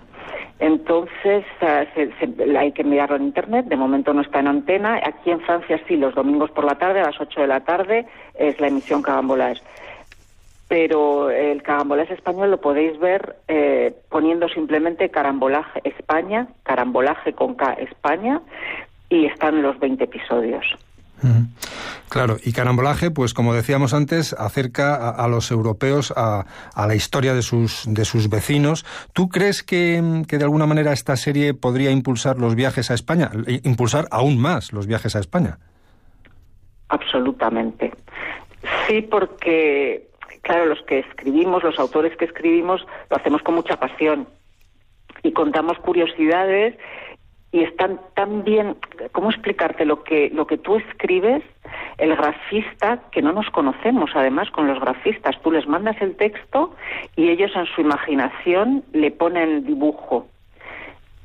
Entonces, 0.59 1.45
eh, 1.61 2.57
hay 2.57 2.71
que 2.71 2.83
mirarlo 2.83 3.15
en 3.15 3.23
Internet. 3.23 3.65
De 3.65 3.75
momento 3.75 4.13
no 4.13 4.21
está 4.21 4.39
en 4.39 4.47
antena. 4.47 4.99
Aquí 5.03 5.31
en 5.31 5.41
Francia 5.41 5.79
sí, 5.87 5.95
los 5.95 6.13
domingos 6.13 6.51
por 6.51 6.65
la 6.65 6.75
tarde, 6.75 6.99
a 6.99 7.05
las 7.05 7.19
8 7.19 7.41
de 7.41 7.47
la 7.47 7.61
tarde, 7.61 8.05
es 8.35 8.59
la 8.59 8.67
emisión 8.67 9.01
Carambolage. 9.01 9.61
Pero 10.67 11.29
el 11.29 11.63
Carambolage 11.63 12.13
español 12.13 12.51
lo 12.51 12.59
podéis 12.59 12.99
ver 12.99 13.37
eh, 13.47 13.95
poniendo 14.09 14.49
simplemente 14.49 15.09
Carambolaje 15.09 15.79
España, 15.83 16.47
Carambolaje 16.63 17.33
con 17.33 17.55
K 17.55 17.73
España, 17.73 18.41
y 19.09 19.25
están 19.25 19.61
los 19.61 19.79
20 19.79 20.03
episodios. 20.03 20.77
Claro, 22.09 22.37
y 22.43 22.53
Carambolaje, 22.53 23.11
pues 23.11 23.33
como 23.33 23.53
decíamos 23.53 23.93
antes, 23.93 24.33
acerca 24.33 25.09
a, 25.09 25.27
los 25.27 25.51
europeos 25.51 26.13
a, 26.15 26.45
la 26.75 26.95
historia 26.95 27.33
de 27.33 27.41
sus, 27.41 27.83
de 27.87 28.05
sus 28.05 28.29
vecinos. 28.29 28.85
¿Tú 29.13 29.27
crees 29.27 29.63
que, 29.63 30.23
que, 30.27 30.37
de 30.37 30.43
alguna 30.43 30.65
manera 30.65 30.93
esta 30.93 31.15
serie 31.15 31.53
podría 31.53 31.91
impulsar 31.91 32.37
los 32.37 32.55
viajes 32.55 32.91
a 32.91 32.93
España, 32.93 33.31
impulsar 33.63 34.07
aún 34.11 34.39
más 34.39 34.73
los 34.73 34.87
viajes 34.87 35.15
a 35.15 35.19
España? 35.19 35.57
Absolutamente. 36.89 37.93
Sí, 38.87 39.01
porque, 39.01 40.07
claro, 40.41 40.65
los 40.65 40.81
que 40.83 40.99
escribimos, 40.99 41.63
los 41.63 41.77
autores 41.79 42.15
que 42.17 42.25
escribimos, 42.25 42.85
lo 43.09 43.17
hacemos 43.17 43.41
con 43.41 43.55
mucha 43.55 43.77
pasión 43.77 44.27
y 45.23 45.33
contamos 45.33 45.77
curiosidades 45.79 46.75
y 47.51 47.63
están 47.63 47.99
tan 48.13 48.43
bien, 48.43 48.75
¿cómo 49.13 49.29
explicarte 49.29 49.85
lo 49.85 50.03
que 50.03 50.29
lo 50.29 50.47
que 50.47 50.57
tú 50.57 50.75
escribes? 50.75 51.43
El 51.97 52.15
grafista, 52.15 53.01
que 53.11 53.21
no 53.21 53.31
nos 53.33 53.49
conocemos 53.49 54.11
además 54.13 54.49
con 54.51 54.67
los 54.67 54.79
grafistas, 54.79 55.41
tú 55.41 55.51
les 55.51 55.67
mandas 55.67 55.99
el 56.01 56.15
texto 56.15 56.75
y 57.15 57.29
ellos 57.29 57.51
en 57.55 57.65
su 57.65 57.81
imaginación 57.81 58.83
le 58.93 59.11
ponen 59.11 59.65
dibujo 59.65 60.27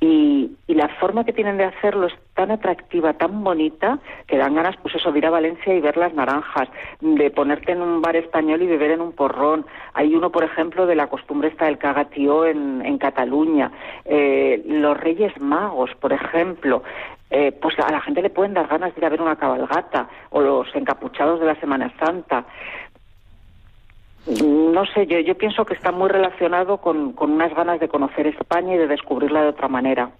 y, 0.03 0.51
la 0.67 0.89
forma 0.89 1.25
que 1.25 1.33
tienen 1.33 1.59
de 1.59 1.65
hacerlo 1.65 2.07
es 2.07 2.15
tan 2.35 2.51
atractiva, 2.51 3.13
tan 3.13 3.45
bonita, 3.45 4.01
que 4.27 4.37
dan 4.37 4.55
ganas, 4.55 4.75
pues 4.83 4.95
eso, 4.97 5.13
de 5.13 5.19
ir 5.19 5.27
a 5.27 5.31
Valencia 5.31 5.73
y 5.73 5.81
ver 5.81 5.97
las 5.97 6.13
naranjas, 6.15 6.69
de 7.01 7.31
ponerte 7.31 7.73
en 7.73 7.83
un 7.83 8.03
bar 8.03 8.17
español 8.17 8.63
y 8.63 8.67
beber 8.67 8.93
en 8.93 9.01
un 9.01 9.13
porrón. 9.13 9.65
Hay 9.95 10.15
uno, 10.15 10.33
por 10.33 10.43
ejemplo, 10.43 10.87
de 10.87 10.97
la 10.97 11.09
costumbre 11.09 11.49
esta 11.49 11.67
del 11.67 11.79
cagatío 11.79 12.47
en, 12.47 12.85
en 12.85 12.99
Cataluña. 12.99 13.71
Eh, 14.05 14.63
los 14.67 14.99
Reyes 14.99 15.39
Magos, 15.41 15.91
por 16.01 16.13
ejemplo. 16.13 16.83
Eh, 17.31 17.53
pues 17.53 17.79
a 17.79 17.91
la 17.91 18.01
gente 18.01 18.23
le 18.23 18.29
pueden 18.29 18.55
dar 18.55 18.67
ganas 18.67 18.95
de 18.95 19.01
ir 19.01 19.05
a 19.07 19.09
ver 19.09 19.23
una 19.23 19.37
cabalgata 19.37 20.09
o 20.31 20.43
los 20.43 20.75
encapuchados 20.75 21.39
de 21.41 21.47
la 21.47 21.55
Semana 21.61 21.93
Santa. 21.99 22.45
No 24.27 24.85
sé, 24.87 25.07
yo, 25.07 25.19
yo 25.19 25.37
pienso 25.37 25.65
que 25.65 25.75
está 25.75 25.91
muy 25.91 26.09
relacionado 26.09 26.79
con, 26.79 27.13
con 27.13 27.33
unas 27.33 27.53
ganas 27.55 27.81
de 27.81 27.89
conocer 27.89 28.27
España 28.29 28.75
y 28.75 28.79
de 28.79 28.87
descubrirla 28.87 29.43
de 29.43 29.49
otra 29.49 29.69
manera. 29.69 30.13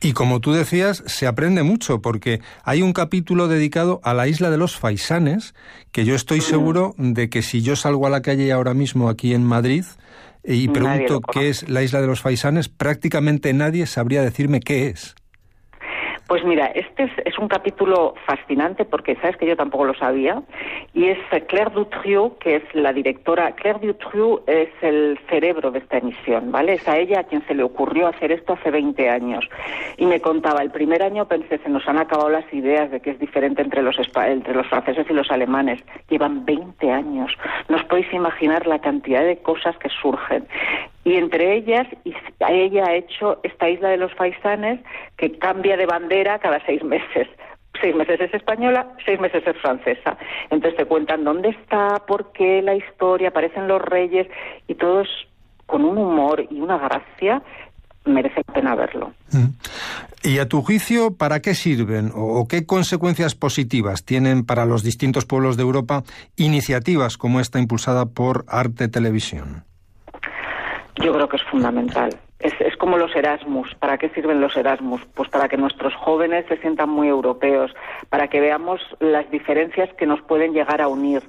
Y 0.00 0.12
como 0.12 0.40
tú 0.40 0.52
decías, 0.52 1.02
se 1.06 1.26
aprende 1.26 1.62
mucho 1.62 2.02
porque 2.02 2.40
hay 2.64 2.82
un 2.82 2.92
capítulo 2.92 3.48
dedicado 3.48 4.00
a 4.02 4.14
la 4.14 4.28
isla 4.28 4.50
de 4.50 4.58
los 4.58 4.76
Faisanes, 4.76 5.54
que 5.90 6.04
yo 6.04 6.14
estoy 6.14 6.40
seguro 6.40 6.94
de 6.98 7.30
que 7.30 7.42
si 7.42 7.62
yo 7.62 7.76
salgo 7.76 8.06
a 8.06 8.10
la 8.10 8.20
calle 8.20 8.52
ahora 8.52 8.74
mismo 8.74 9.08
aquí 9.08 9.32
en 9.32 9.44
Madrid 9.44 9.84
y 10.44 10.68
pregunto 10.68 11.20
qué 11.20 11.48
es 11.48 11.68
la 11.68 11.82
isla 11.82 12.00
de 12.00 12.08
los 12.08 12.20
Faisanes, 12.20 12.68
prácticamente 12.68 13.52
nadie 13.52 13.86
sabría 13.86 14.22
decirme 14.22 14.60
qué 14.60 14.88
es. 14.88 15.14
Pues 16.26 16.44
mira, 16.44 16.66
este 16.66 17.08
es, 17.24 17.38
un 17.38 17.46
capítulo 17.46 18.14
fascinante 18.26 18.84
porque 18.84 19.14
sabes 19.16 19.36
que 19.36 19.46
yo 19.46 19.56
tampoco 19.56 19.84
lo 19.84 19.94
sabía 19.94 20.42
y 20.92 21.04
es 21.04 21.18
Claire 21.46 21.70
Dutrieu, 21.70 22.36
que 22.40 22.56
es 22.56 22.62
la 22.74 22.92
directora. 22.92 23.52
Claire 23.52 23.78
Dutrieu 23.86 24.42
es 24.48 24.70
el 24.82 25.20
cerebro 25.28 25.70
de 25.70 25.78
esta 25.78 25.98
emisión, 25.98 26.50
¿vale? 26.50 26.74
Es 26.74 26.88
a 26.88 26.98
ella 26.98 27.20
a 27.20 27.24
quien 27.24 27.46
se 27.46 27.54
le 27.54 27.62
ocurrió 27.62 28.08
hacer 28.08 28.32
esto 28.32 28.54
hace 28.54 28.72
20 28.72 29.08
años. 29.08 29.48
Y 29.98 30.06
me 30.06 30.20
contaba, 30.20 30.62
el 30.62 30.72
primer 30.72 31.04
año 31.04 31.28
pensé, 31.28 31.58
se 31.58 31.68
nos 31.68 31.86
han 31.86 31.98
acabado 31.98 32.28
las 32.28 32.52
ideas 32.52 32.90
de 32.90 32.98
que 32.98 33.10
es 33.10 33.20
diferente 33.20 33.62
entre 33.62 33.82
los, 33.82 33.96
entre 34.16 34.54
los 34.54 34.66
franceses 34.66 35.06
y 35.08 35.12
los 35.12 35.30
alemanes. 35.30 35.80
Llevan 36.08 36.44
20 36.44 36.90
años. 36.90 37.32
No 37.68 37.76
os 37.76 37.84
podéis 37.84 38.12
imaginar 38.12 38.66
la 38.66 38.80
cantidad 38.80 39.22
de 39.22 39.36
cosas 39.38 39.76
que 39.78 39.90
surgen. 39.90 40.48
Y 41.06 41.14
entre 41.14 41.54
ellas, 41.54 41.86
ella 42.48 42.84
ha 42.84 42.94
hecho 42.96 43.38
esta 43.44 43.70
isla 43.70 43.90
de 43.90 43.96
los 43.96 44.12
faisanes 44.14 44.80
que 45.16 45.38
cambia 45.38 45.76
de 45.76 45.86
bandera 45.86 46.40
cada 46.40 46.58
seis 46.66 46.82
meses 46.82 47.28
seis 47.80 47.94
meses 47.94 48.18
es 48.20 48.32
española, 48.32 48.94
seis 49.04 49.20
meses 49.20 49.46
es 49.46 49.54
francesa. 49.60 50.16
Entonces 50.50 50.78
te 50.78 50.86
cuentan 50.86 51.24
dónde 51.24 51.50
está, 51.50 52.02
por 52.08 52.32
qué, 52.32 52.62
la 52.62 52.74
historia, 52.74 53.28
aparecen 53.28 53.68
los 53.68 53.82
reyes 53.82 54.26
y 54.66 54.76
todo 54.76 55.02
es 55.02 55.08
con 55.66 55.84
un 55.84 55.98
humor 55.98 56.46
y 56.50 56.58
una 56.58 56.78
gracia 56.78 57.42
merece 58.06 58.40
la 58.48 58.54
pena 58.54 58.74
verlo. 58.74 59.12
Mm. 59.30 59.48
¿Y 60.22 60.38
a 60.38 60.48
tu 60.48 60.62
juicio, 60.62 61.14
para 61.14 61.40
qué 61.40 61.54
sirven 61.54 62.10
o 62.14 62.48
qué 62.48 62.64
consecuencias 62.64 63.34
positivas 63.34 64.04
tienen 64.06 64.46
para 64.46 64.64
los 64.64 64.82
distintos 64.82 65.26
pueblos 65.26 65.58
de 65.58 65.64
Europa 65.64 66.02
iniciativas 66.36 67.18
como 67.18 67.40
esta 67.40 67.58
impulsada 67.58 68.06
por 68.06 68.46
Arte 68.48 68.88
Televisión? 68.88 69.66
Yo 71.02 71.12
creo 71.12 71.28
que 71.28 71.36
es 71.36 71.42
fundamental. 71.44 72.10
Es, 72.38 72.52
es, 72.60 72.76
como 72.76 72.98
los 72.98 73.14
Erasmus. 73.14 73.74
¿Para 73.76 73.98
qué 73.98 74.08
sirven 74.10 74.40
los 74.40 74.56
Erasmus? 74.56 75.00
Pues 75.14 75.28
para 75.28 75.48
que 75.48 75.56
nuestros 75.56 75.94
jóvenes 75.94 76.44
se 76.48 76.56
sientan 76.58 76.88
muy 76.88 77.08
europeos, 77.08 77.74
para 78.10 78.28
que 78.28 78.40
veamos 78.40 78.80
las 79.00 79.30
diferencias 79.30 79.92
que 79.94 80.06
nos 80.06 80.20
pueden 80.22 80.52
llegar 80.52 80.80
a 80.80 80.88
unir, 80.88 81.22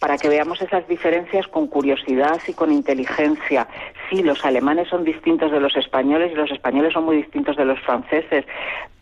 para 0.00 0.16
que 0.16 0.28
veamos 0.28 0.60
esas 0.62 0.86
diferencias 0.88 1.46
con 1.48 1.66
curiosidad 1.66 2.40
y 2.46 2.54
con 2.54 2.72
inteligencia. 2.72 3.68
Sí, 4.08 4.22
los 4.22 4.44
alemanes 4.44 4.88
son 4.88 5.04
distintos 5.04 5.52
de 5.52 5.60
los 5.60 5.76
españoles 5.76 6.32
y 6.32 6.36
los 6.36 6.50
españoles 6.50 6.92
son 6.92 7.04
muy 7.04 7.16
distintos 7.16 7.56
de 7.56 7.64
los 7.64 7.80
franceses, 7.80 8.44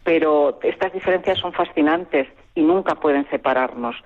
pero 0.04 0.58
estas 0.62 0.92
diferencias 0.92 1.38
son 1.38 1.52
fascinantes 1.52 2.28
y 2.54 2.62
nunca 2.62 2.96
pueden 2.96 3.28
separarnos. 3.30 3.96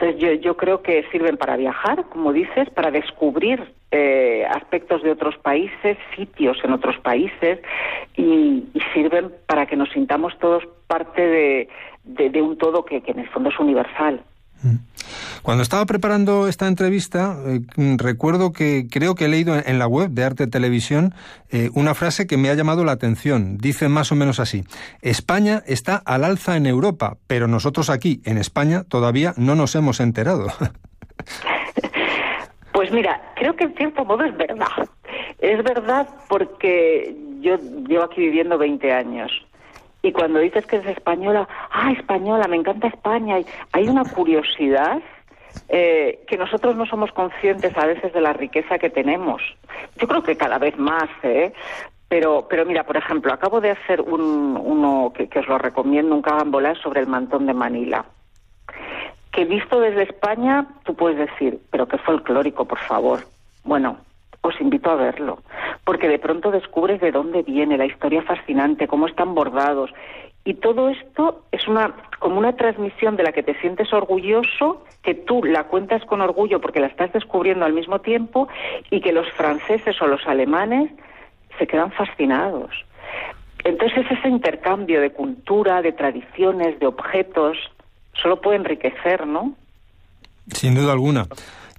Entonces 0.00 0.18
yo, 0.18 0.32
yo 0.32 0.56
creo 0.56 0.80
que 0.80 1.04
sirven 1.12 1.36
para 1.36 1.56
viajar, 1.56 2.04
como 2.08 2.32
dices, 2.32 2.70
para 2.70 2.90
descubrir 2.90 3.70
eh, 3.90 4.46
aspectos 4.48 5.02
de 5.02 5.10
otros 5.10 5.36
países, 5.36 5.98
sitios 6.16 6.56
en 6.64 6.72
otros 6.72 6.96
países 7.00 7.60
y, 8.16 8.64
sirven 8.94 9.30
para 9.46 9.66
que 9.66 9.76
nos 9.76 9.90
sintamos 9.90 10.36
todos 10.38 10.66
parte 10.86 11.68
de, 12.04 12.42
un 12.42 12.56
todo 12.56 12.84
que 12.84 13.02
en 13.04 13.18
el 13.18 13.28
fondo 13.28 13.50
es 13.50 13.58
universal. 13.60 14.22
Mm. 14.62 14.76
Cuando 15.42 15.62
estaba 15.62 15.86
preparando 15.86 16.48
esta 16.48 16.68
entrevista, 16.68 17.36
eh, 17.46 17.60
recuerdo 17.96 18.52
que 18.52 18.86
creo 18.90 19.14
que 19.14 19.24
he 19.24 19.28
leído 19.28 19.56
en, 19.56 19.78
la 19.78 19.86
web 19.86 20.10
de 20.10 20.24
Arte 20.24 20.46
Televisión 20.46 21.14
eh, 21.50 21.70
una 21.74 21.94
frase 21.94 22.26
que 22.26 22.36
me 22.36 22.50
ha 22.50 22.54
llamado 22.54 22.84
la 22.84 22.92
atención. 22.92 23.56
Dice 23.58 23.88
más 23.88 24.12
o 24.12 24.14
menos 24.14 24.40
así, 24.40 24.64
España 25.02 25.62
está 25.66 25.96
al 25.96 26.24
alza 26.24 26.56
en 26.56 26.66
Europa, 26.66 27.16
pero 27.26 27.48
nosotros 27.48 27.90
aquí, 27.90 28.20
en 28.24 28.38
España, 28.38 28.84
todavía 28.84 29.34
no 29.36 29.54
nos 29.54 29.74
hemos 29.74 30.00
enterado. 30.00 30.48
Pues 32.72 32.92
mira, 32.92 33.20
creo 33.34 33.54
que 33.56 33.64
en 33.64 33.74
cierto 33.74 34.04
modo 34.06 34.24
es 34.24 34.34
verdad. 34.38 34.88
Es 35.38 35.62
verdad 35.62 36.08
porque 36.28 37.14
yo 37.40 37.56
llevo 37.86 38.04
aquí 38.04 38.22
viviendo 38.22 38.56
20 38.56 38.92
años 38.92 39.30
y 40.02 40.12
cuando 40.12 40.38
dices 40.38 40.66
que 40.66 40.76
es 40.76 40.86
española, 40.86 41.48
ah, 41.70 41.92
española, 41.92 42.48
me 42.48 42.56
encanta 42.56 42.88
España, 42.88 43.36
hay 43.72 43.88
una 43.88 44.04
curiosidad 44.04 45.00
eh, 45.68 46.24
que 46.26 46.36
nosotros 46.36 46.74
no 46.74 46.84
somos 46.86 47.12
conscientes 47.12 47.76
a 47.76 47.86
veces 47.86 48.12
de 48.12 48.20
la 48.20 48.32
riqueza 48.32 48.78
que 48.78 48.90
tenemos. 48.90 49.40
Yo 49.98 50.08
creo 50.08 50.22
que 50.22 50.36
cada 50.36 50.58
vez 50.58 50.76
más, 50.78 51.08
¿eh? 51.22 51.52
Pero, 52.08 52.48
pero 52.50 52.66
mira, 52.66 52.82
por 52.82 52.96
ejemplo, 52.96 53.32
acabo 53.32 53.60
de 53.60 53.70
hacer 53.70 54.00
un, 54.00 54.58
uno 54.60 55.12
que, 55.14 55.28
os 55.38 55.46
lo 55.46 55.58
recomiendo, 55.58 56.12
un 56.12 56.22
cagambolás 56.22 56.78
sobre 56.78 57.00
el 57.00 57.06
mantón 57.06 57.46
de 57.46 57.54
Manila. 57.54 58.04
Que 59.30 59.44
visto 59.44 59.78
desde 59.78 60.02
España, 60.02 60.66
tú 60.84 60.96
puedes 60.96 61.18
decir, 61.18 61.60
pero 61.70 61.86
qué 61.86 61.98
folclórico, 61.98 62.64
por 62.64 62.80
favor. 62.80 63.20
Bueno, 63.62 63.98
os 64.42 64.60
invito 64.60 64.90
a 64.90 64.96
verlo, 64.96 65.42
porque 65.84 66.08
de 66.08 66.18
pronto 66.18 66.50
descubres 66.50 67.00
de 67.00 67.12
dónde 67.12 67.42
viene 67.42 67.76
la 67.76 67.86
historia 67.86 68.22
fascinante, 68.22 68.88
cómo 68.88 69.06
están 69.06 69.34
bordados. 69.34 69.90
Y 70.44 70.54
todo 70.54 70.88
esto 70.88 71.42
es 71.52 71.68
una 71.68 71.94
como 72.18 72.38
una 72.38 72.54
transmisión 72.54 73.16
de 73.16 73.22
la 73.22 73.32
que 73.32 73.42
te 73.42 73.58
sientes 73.60 73.92
orgulloso, 73.92 74.84
que 75.02 75.14
tú 75.14 75.42
la 75.42 75.64
cuentas 75.64 76.04
con 76.04 76.20
orgullo 76.20 76.60
porque 76.60 76.80
la 76.80 76.86
estás 76.86 77.12
descubriendo 77.12 77.64
al 77.64 77.72
mismo 77.72 78.00
tiempo 78.00 78.48
y 78.90 79.00
que 79.00 79.12
los 79.12 79.30
franceses 79.32 80.00
o 80.00 80.06
los 80.06 80.26
alemanes 80.26 80.90
se 81.58 81.66
quedan 81.66 81.90
fascinados. 81.92 82.70
Entonces 83.64 84.06
ese 84.10 84.28
intercambio 84.28 85.00
de 85.00 85.10
cultura, 85.10 85.82
de 85.82 85.92
tradiciones, 85.92 86.78
de 86.78 86.86
objetos, 86.86 87.56
solo 88.14 88.40
puede 88.40 88.58
enriquecer, 88.58 89.26
¿no? 89.26 89.54
Sin 90.48 90.74
duda 90.74 90.92
alguna. 90.92 91.26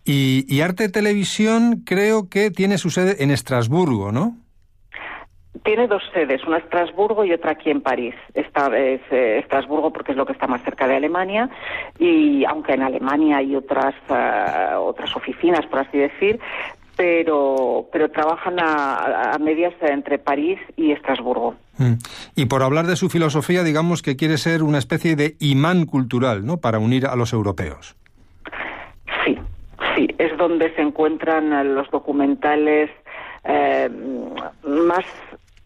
Y, 0.03 0.61
Arte 0.61 0.89
Televisión 0.89 1.83
creo 1.85 2.27
que 2.29 2.49
tiene 2.51 2.77
su 2.77 2.89
sede 2.89 3.23
en 3.23 3.31
Estrasburgo, 3.31 4.11
¿no? 4.11 4.35
Tiene 5.63 5.87
dos 5.87 6.01
sedes, 6.13 6.43
una 6.45 6.57
en 6.57 6.63
Estrasburgo 6.63 7.23
y 7.23 7.33
otra 7.33 7.51
aquí 7.51 7.69
en 7.69 7.81
París. 7.81 8.15
Esta 8.33 8.67
es 8.77 9.01
eh, 9.11 9.39
Estrasburgo 9.39 9.91
porque 9.93 10.13
es 10.13 10.17
lo 10.17 10.25
que 10.25 10.33
está 10.33 10.47
más 10.47 10.63
cerca 10.63 10.87
de 10.87 10.95
Alemania 10.95 11.49
y 11.99 12.45
aunque 12.45 12.73
en 12.73 12.81
Alemania 12.81 13.37
hay 13.37 13.55
otras 13.55 13.93
eh, 14.09 14.73
otras 14.75 15.15
oficinas, 15.15 15.65
por 15.67 15.79
así 15.79 15.99
decir, 15.99 16.39
pero 16.95 17.85
pero 17.91 18.09
trabajan 18.09 18.55
a, 18.59 19.37
medias 19.39 19.73
entre 19.81 20.17
París 20.17 20.57
y 20.77 20.93
Estrasburgo. 20.93 21.55
Mm. 21.77 21.93
Y 22.35 22.45
por 22.45 22.63
hablar 22.63 22.87
de 22.87 22.95
su 22.95 23.09
filosofía, 23.09 23.63
digamos 23.63 24.01
que 24.01 24.15
quiere 24.15 24.37
ser 24.37 24.63
una 24.63 24.79
especie 24.79 25.15
de 25.15 25.35
imán 25.39 25.85
cultural, 25.85 26.45
¿no? 26.45 26.57
Para 26.57 26.79
unir 26.79 27.05
a 27.05 27.15
los 27.15 27.33
europeos. 27.33 27.95
Es 30.21 30.37
donde 30.37 30.73
se 30.75 30.81
encuentran 30.81 31.51
eh, 31.51 31.63
los 31.63 31.89
documentales 31.89 32.91
eh, 33.43 33.89
más, 34.63 35.05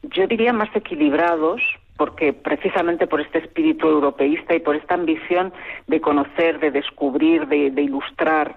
yo 0.04 0.28
diría, 0.28 0.54
más 0.54 0.74
equilibrados, 0.74 1.62
porque 1.98 2.32
precisamente 2.32 3.06
por 3.06 3.20
este 3.20 3.40
espíritu 3.40 3.88
europeísta 3.88 4.56
y 4.56 4.60
por 4.60 4.78
esta 4.78 4.94
ambición 4.94 5.52
de 5.88 6.00
conocer, 6.00 6.60
de 6.60 6.72
descubrir, 6.72 7.48
de, 7.48 7.82
ilustrar, 7.82 8.56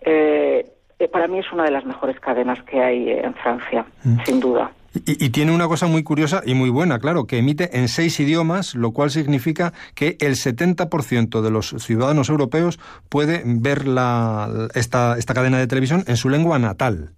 eh, 0.00 0.66
para 1.12 1.28
mí 1.28 1.38
es 1.38 1.52
una 1.52 1.64
de 1.64 1.70
las 1.70 1.84
mejores 1.84 2.18
cadenas 2.18 2.60
que 2.64 2.80
hay 2.80 3.10
en 3.10 3.34
Francia, 3.34 3.86
mm. 4.02 4.18
sin 4.24 4.40
duda. 4.40 4.72
Y, 5.04 5.30
tiene 5.30 5.52
una 5.52 5.66
cosa 5.66 5.86
muy 5.86 6.02
curiosa 6.02 6.42
y 6.44 6.54
muy 6.54 6.70
buena, 6.70 6.98
claro, 6.98 7.26
que 7.26 7.38
emite 7.38 7.78
en 7.78 7.88
seis 7.88 8.18
idiomas, 8.20 8.74
lo 8.74 8.92
cual 8.92 9.10
significa 9.10 9.72
que 9.94 10.16
el 10.20 10.34
70% 10.34 11.40
de 11.42 11.50
los 11.50 11.70
ciudadanos 11.78 12.28
europeos 12.28 12.78
puede 13.08 13.42
ver 13.44 13.86
la, 13.86 14.68
esta, 14.74 15.18
esta 15.18 15.34
cadena 15.34 15.58
de 15.58 15.66
televisión 15.66 16.04
en 16.06 16.16
su 16.16 16.28
lengua 16.28 16.58
natal. 16.58 17.10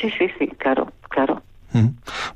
Sí, 0.00 0.10
sí, 0.18 0.28
sí, 0.38 0.46
claro, 0.58 0.92
claro. 1.08 1.42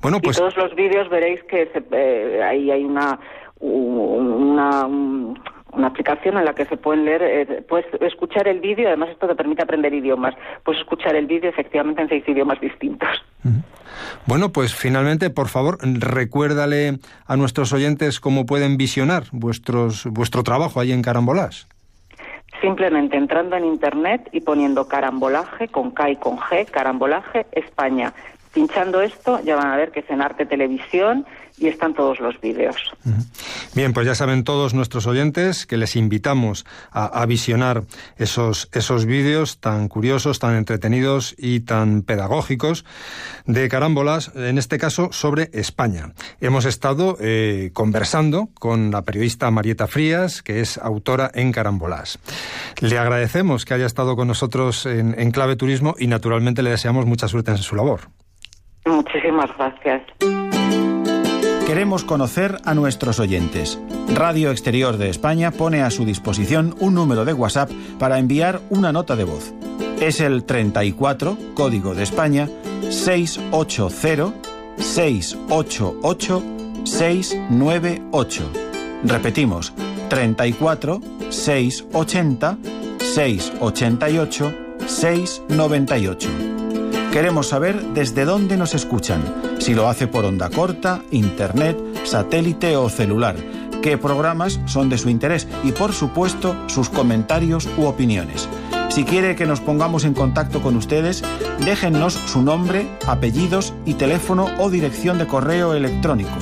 Bueno, 0.00 0.20
pues... 0.20 0.36
Y 0.36 0.40
todos 0.40 0.56
los 0.56 0.74
vídeos 0.74 1.08
veréis 1.08 1.42
que 1.44 1.70
eh, 1.92 2.42
ahí 2.42 2.70
hay 2.70 2.84
una, 2.84 3.18
una, 3.60 4.86
una 4.86 5.40
aplicación 5.86 6.36
en 6.36 6.44
la 6.44 6.54
que 6.54 6.66
se 6.66 6.76
pueden 6.76 7.04
leer, 7.04 7.22
eh, 7.22 7.64
puedes 7.68 7.86
escuchar 8.00 8.48
el 8.48 8.60
vídeo, 8.60 8.88
además 8.88 9.10
esto 9.10 9.26
te 9.26 9.34
permite 9.34 9.62
aprender 9.62 9.92
idiomas, 9.94 10.34
puedes 10.64 10.80
escuchar 10.80 11.16
el 11.16 11.26
vídeo 11.26 11.50
efectivamente 11.50 12.02
en 12.02 12.08
seis 12.08 12.24
idiomas 12.26 12.60
distintos. 12.60 13.08
Bueno, 14.26 14.52
pues 14.52 14.74
finalmente, 14.74 15.30
por 15.30 15.48
favor, 15.48 15.78
recuérdale 15.82 16.98
a 17.26 17.36
nuestros 17.36 17.72
oyentes 17.72 18.20
cómo 18.20 18.46
pueden 18.46 18.76
visionar 18.76 19.24
vuestros, 19.32 20.06
vuestro 20.06 20.42
trabajo 20.42 20.80
ahí 20.80 20.92
en 20.92 21.02
Carambolás. 21.02 21.68
Simplemente 22.60 23.16
entrando 23.16 23.56
en 23.56 23.64
internet 23.64 24.28
y 24.30 24.40
poniendo 24.40 24.86
carambolaje 24.86 25.68
con 25.68 25.90
K 25.90 26.10
y 26.10 26.16
con 26.16 26.36
G, 26.38 26.66
carambolaje 26.70 27.46
España. 27.52 28.12
Pinchando 28.52 29.00
esto 29.00 29.40
ya 29.42 29.56
van 29.56 29.68
a 29.68 29.76
ver 29.76 29.92
que 29.92 30.00
es 30.00 30.10
en 30.10 30.20
Arte 30.20 30.44
Televisión 30.44 31.26
y 31.58 31.68
están 31.68 31.94
todos 31.94 32.20
los 32.20 32.40
vídeos. 32.40 32.76
Bien, 33.74 33.92
pues 33.92 34.06
ya 34.06 34.14
saben 34.14 34.44
todos 34.44 34.74
nuestros 34.74 35.06
oyentes 35.06 35.66
que 35.66 35.76
les 35.76 35.96
invitamos 35.96 36.66
a, 36.90 37.24
visionar 37.26 37.84
esos, 38.16 38.68
esos 38.72 39.06
vídeos 39.06 39.58
tan 39.58 39.88
curiosos, 39.88 40.38
tan 40.38 40.56
entretenidos 40.56 41.34
y 41.38 41.60
tan 41.60 42.02
pedagógicos 42.02 42.84
de 43.46 43.68
carámbolas, 43.68 44.32
en 44.34 44.58
este 44.58 44.78
caso 44.78 45.10
sobre 45.12 45.50
España. 45.52 46.12
Hemos 46.40 46.64
estado 46.64 47.16
eh, 47.20 47.70
conversando 47.72 48.48
con 48.58 48.90
la 48.90 49.02
periodista 49.02 49.50
Marieta 49.50 49.86
Frías, 49.86 50.42
que 50.42 50.60
es 50.60 50.78
autora 50.78 51.30
en 51.32 51.52
Carambolas. 51.52 52.18
Le 52.80 52.98
agradecemos 52.98 53.64
que 53.64 53.74
haya 53.74 53.86
estado 53.86 54.16
con 54.16 54.28
nosotros 54.28 54.86
en, 54.86 55.18
en 55.18 55.30
Clave 55.30 55.56
Turismo 55.56 55.94
y 55.98 56.06
naturalmente 56.06 56.62
le 56.62 56.70
deseamos 56.70 57.06
mucha 57.06 57.28
suerte 57.28 57.52
en 57.52 57.58
su 57.58 57.76
labor. 57.76 58.00
Muchísimas 58.84 59.50
gracias. 59.56 60.02
Queremos 61.66 62.04
conocer 62.04 62.58
a 62.64 62.74
nuestros 62.74 63.18
oyentes. 63.20 63.80
Radio 64.14 64.50
Exterior 64.50 64.98
de 64.98 65.08
España 65.08 65.52
pone 65.52 65.82
a 65.82 65.90
su 65.90 66.04
disposición 66.04 66.74
un 66.80 66.94
número 66.94 67.24
de 67.24 67.32
WhatsApp 67.32 67.70
para 67.98 68.18
enviar 68.18 68.60
una 68.68 68.92
nota 68.92 69.16
de 69.16 69.24
voz. 69.24 69.54
Es 70.00 70.20
el 70.20 70.44
34, 70.44 71.38
código 71.54 71.94
de 71.94 72.02
España, 72.02 72.48
680 72.90 74.34
688 74.76 76.42
698. 76.84 78.42
Repetimos, 79.04 79.72
34 80.08 81.00
680 81.30 82.58
688 82.98 84.54
698. 84.86 86.61
Queremos 87.12 87.48
saber 87.48 87.78
desde 87.92 88.24
dónde 88.24 88.56
nos 88.56 88.74
escuchan, 88.74 89.22
si 89.58 89.74
lo 89.74 89.86
hace 89.86 90.06
por 90.06 90.24
onda 90.24 90.48
corta, 90.48 91.02
internet, 91.10 91.78
satélite 92.04 92.74
o 92.78 92.88
celular, 92.88 93.36
qué 93.82 93.98
programas 93.98 94.58
son 94.64 94.88
de 94.88 94.96
su 94.96 95.10
interés 95.10 95.46
y 95.62 95.72
por 95.72 95.92
supuesto 95.92 96.56
sus 96.68 96.88
comentarios 96.88 97.68
u 97.76 97.84
opiniones. 97.84 98.48
Si 98.88 99.04
quiere 99.04 99.36
que 99.36 99.44
nos 99.44 99.60
pongamos 99.60 100.06
en 100.06 100.14
contacto 100.14 100.62
con 100.62 100.74
ustedes, 100.74 101.22
déjennos 101.62 102.14
su 102.14 102.40
nombre, 102.40 102.88
apellidos 103.06 103.74
y 103.84 103.92
teléfono 103.94 104.46
o 104.58 104.70
dirección 104.70 105.18
de 105.18 105.26
correo 105.26 105.74
electrónico. 105.74 106.32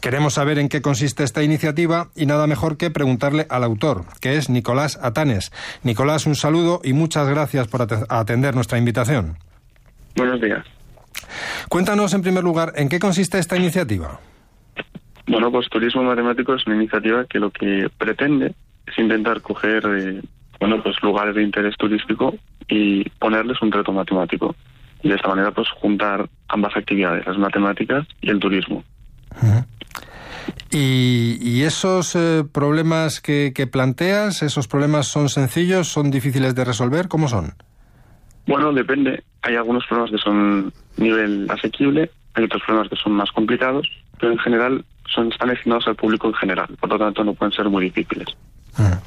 Queremos 0.00 0.34
saber 0.34 0.58
en 0.58 0.68
qué 0.68 0.82
consiste 0.82 1.22
esta 1.22 1.44
iniciativa 1.44 2.08
y 2.16 2.26
nada 2.26 2.48
mejor 2.48 2.76
que 2.76 2.90
preguntarle 2.90 3.46
al 3.48 3.62
autor, 3.62 4.04
que 4.20 4.36
es 4.36 4.50
Nicolás 4.50 4.98
Atanes. 5.00 5.52
Nicolás, 5.84 6.26
un 6.26 6.34
saludo 6.34 6.80
y 6.82 6.92
muchas 6.92 7.28
gracias 7.28 7.68
por 7.68 7.86
atender 8.08 8.56
nuestra 8.56 8.78
invitación. 8.78 9.36
Buenos 10.16 10.40
días. 10.40 10.66
Cuéntanos 11.68 12.14
en 12.14 12.22
primer 12.22 12.42
lugar 12.42 12.72
en 12.74 12.88
qué 12.88 12.98
consiste 12.98 13.38
esta 13.38 13.56
iniciativa. 13.56 14.18
Bueno, 15.30 15.52
pues 15.52 15.68
Turismo 15.68 16.02
Matemático 16.02 16.56
es 16.56 16.66
una 16.66 16.74
iniciativa 16.74 17.24
que 17.24 17.38
lo 17.38 17.52
que 17.52 17.88
pretende 17.96 18.52
es 18.84 18.98
intentar 18.98 19.40
coger 19.40 19.84
eh, 19.86 20.20
bueno, 20.58 20.82
pues 20.82 20.96
lugares 21.02 21.36
de 21.36 21.44
interés 21.44 21.76
turístico 21.78 22.34
y 22.68 23.08
ponerles 23.10 23.62
un 23.62 23.70
reto 23.70 23.92
matemático. 23.92 24.56
Y 25.04 25.08
de 25.08 25.14
esta 25.14 25.28
manera, 25.28 25.52
pues 25.52 25.68
juntar 25.80 26.28
ambas 26.48 26.76
actividades, 26.76 27.24
las 27.26 27.38
matemáticas 27.38 28.08
y 28.20 28.30
el 28.30 28.40
turismo. 28.40 28.82
¿Y, 30.72 31.62
esos 31.62 32.16
eh, 32.16 32.42
problemas 32.52 33.20
que, 33.20 33.52
que, 33.54 33.68
planteas, 33.68 34.42
esos 34.42 34.66
problemas 34.66 35.06
son 35.06 35.28
sencillos, 35.28 35.86
son 35.86 36.10
difíciles 36.10 36.56
de 36.56 36.64
resolver? 36.64 37.06
¿Cómo 37.06 37.28
son? 37.28 37.54
Bueno, 38.48 38.72
depende. 38.72 39.22
Hay 39.42 39.54
algunos 39.54 39.86
problemas 39.86 40.10
que 40.10 40.18
son 40.18 40.72
nivel 40.96 41.46
asequible, 41.48 42.10
hay 42.34 42.44
otros 42.44 42.62
problemas 42.66 42.88
que 42.90 42.96
son 42.96 43.12
más 43.12 43.30
complicados, 43.30 43.88
pero 44.18 44.32
en 44.32 44.38
general 44.38 44.84
son, 45.14 45.32
están 45.32 45.48
destinados 45.48 45.86
al 45.86 45.96
público 45.96 46.28
en 46.28 46.34
general, 46.34 46.68
por 46.80 46.90
lo 46.90 46.98
tanto 46.98 47.24
no 47.24 47.34
pueden 47.34 47.52
ser 47.52 47.68
muy 47.68 47.84
difíciles. 47.84 48.28
Ah. 48.76 49.00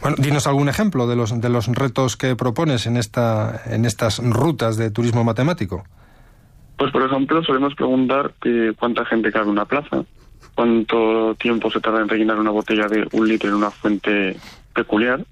Bueno, 0.00 0.16
dinos 0.18 0.46
algún 0.46 0.68
ejemplo 0.68 1.06
de 1.06 1.16
los, 1.16 1.40
de 1.40 1.48
los 1.48 1.66
retos 1.66 2.16
que 2.16 2.36
propones 2.36 2.86
en, 2.86 2.96
esta, 2.96 3.62
en 3.66 3.84
estas 3.84 4.18
rutas 4.18 4.76
de 4.76 4.90
turismo 4.90 5.24
matemático. 5.24 5.84
Pues, 6.76 6.92
por 6.92 7.02
ejemplo, 7.02 7.42
solemos 7.42 7.74
preguntar 7.74 8.34
que 8.40 8.72
cuánta 8.78 9.04
gente 9.04 9.32
cabe 9.32 9.46
en 9.46 9.50
una 9.50 9.64
plaza, 9.64 10.04
cuánto 10.54 11.34
tiempo 11.34 11.70
se 11.70 11.80
tarda 11.80 12.00
en 12.00 12.08
rellenar 12.08 12.38
una 12.38 12.52
botella 12.52 12.86
de 12.86 13.06
un 13.12 13.28
litro 13.28 13.48
en 13.48 13.56
una 13.56 13.70
fuente 13.70 14.36
peculiar, 14.72 15.24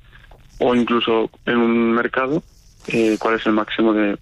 o 0.59 0.75
incluso 0.75 1.30
en 1.45 1.59
un 1.59 1.92
mercado, 1.92 2.42
eh, 2.88 3.16
cuál 3.21 3.37
es 3.37 3.47
el 3.47 3.52
máximo 3.52 3.92
de 3.92 4.18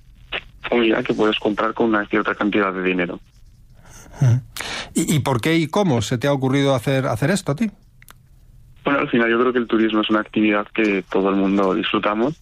unidad 0.70 1.04
que 1.04 1.14
puedes 1.14 1.38
comprar 1.38 1.72
con 1.72 1.86
una 1.86 2.06
cierta 2.06 2.34
cantidad 2.34 2.72
de 2.72 2.82
dinero. 2.82 3.20
¿Y, 4.94 5.18
por 5.20 5.40
qué 5.40 5.56
y 5.56 5.66
cómo 5.66 6.02
se 6.02 6.18
te 6.18 6.26
ha 6.26 6.32
ocurrido 6.32 6.74
hacer, 6.74 7.06
hacer 7.06 7.30
esto 7.30 7.52
a 7.52 7.56
ti? 7.56 7.70
Bueno, 8.84 9.00
al 9.00 9.08
final 9.08 9.30
yo 9.30 9.40
creo 9.40 9.52
que 9.52 9.58
el 9.58 9.66
turismo 9.66 10.02
es 10.02 10.10
una 10.10 10.20
actividad 10.20 10.66
que 10.74 11.02
todo 11.10 11.30
el 11.30 11.36
mundo 11.36 11.74
disfrutamos 11.74 12.34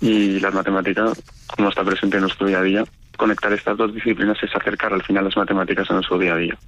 y 0.00 0.40
las 0.40 0.52
matemáticas, 0.52 1.22
como 1.56 1.68
está 1.68 1.84
presente 1.84 2.16
en 2.16 2.22
nuestro 2.22 2.46
día 2.46 2.58
a 2.58 2.62
día, 2.62 2.84
conectar 3.16 3.52
estas 3.52 3.76
dos 3.76 3.94
disciplinas 3.94 4.36
es 4.42 4.54
acercar 4.54 4.92
al 4.92 5.02
final 5.02 5.24
las 5.24 5.36
matemáticas 5.36 5.90
a 5.90 5.94
nuestro 5.94 6.18
día 6.18 6.34
a 6.34 6.36
día. 6.36 6.58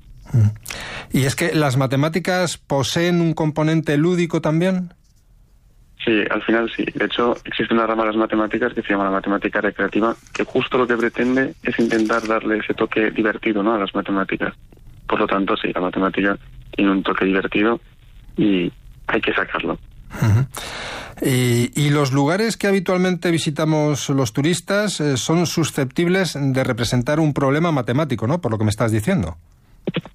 ¿Y 1.12 1.24
es 1.24 1.36
que 1.36 1.54
las 1.54 1.76
matemáticas 1.76 2.58
poseen 2.58 3.20
un 3.20 3.34
componente 3.34 3.96
lúdico 3.96 4.40
también? 4.40 4.94
Sí, 6.08 6.24
al 6.30 6.42
final 6.42 6.70
sí. 6.74 6.86
De 6.94 7.04
hecho, 7.04 7.36
existe 7.44 7.74
una 7.74 7.86
rama 7.86 8.04
de 8.04 8.08
las 8.08 8.16
matemáticas 8.16 8.72
que 8.72 8.80
se 8.80 8.88
llama 8.88 9.04
la 9.04 9.10
matemática 9.10 9.60
recreativa, 9.60 10.16
que 10.32 10.42
justo 10.42 10.78
lo 10.78 10.86
que 10.86 10.96
pretende 10.96 11.52
es 11.62 11.78
intentar 11.78 12.26
darle 12.26 12.60
ese 12.60 12.72
toque 12.72 13.10
divertido 13.10 13.62
¿no? 13.62 13.74
a 13.74 13.78
las 13.78 13.94
matemáticas. 13.94 14.54
Por 15.06 15.20
lo 15.20 15.26
tanto, 15.26 15.54
sí, 15.58 15.70
la 15.70 15.82
matemática 15.82 16.38
tiene 16.70 16.92
un 16.92 17.02
toque 17.02 17.26
divertido 17.26 17.78
y 18.38 18.72
hay 19.06 19.20
que 19.20 19.34
sacarlo. 19.34 19.78
y, 21.20 21.90
los 21.90 22.14
lugares 22.14 22.56
que 22.56 22.68
habitualmente 22.68 23.30
visitamos 23.30 24.08
los 24.08 24.32
turistas 24.32 25.02
eh, 25.02 25.18
son 25.18 25.44
susceptibles 25.44 26.38
de 26.40 26.64
representar 26.64 27.20
un 27.20 27.34
problema 27.34 27.70
matemático, 27.70 28.26
¿no? 28.26 28.40
Por 28.40 28.50
lo 28.50 28.56
que 28.56 28.64
me 28.64 28.70
estás 28.70 28.92
diciendo. 28.92 29.36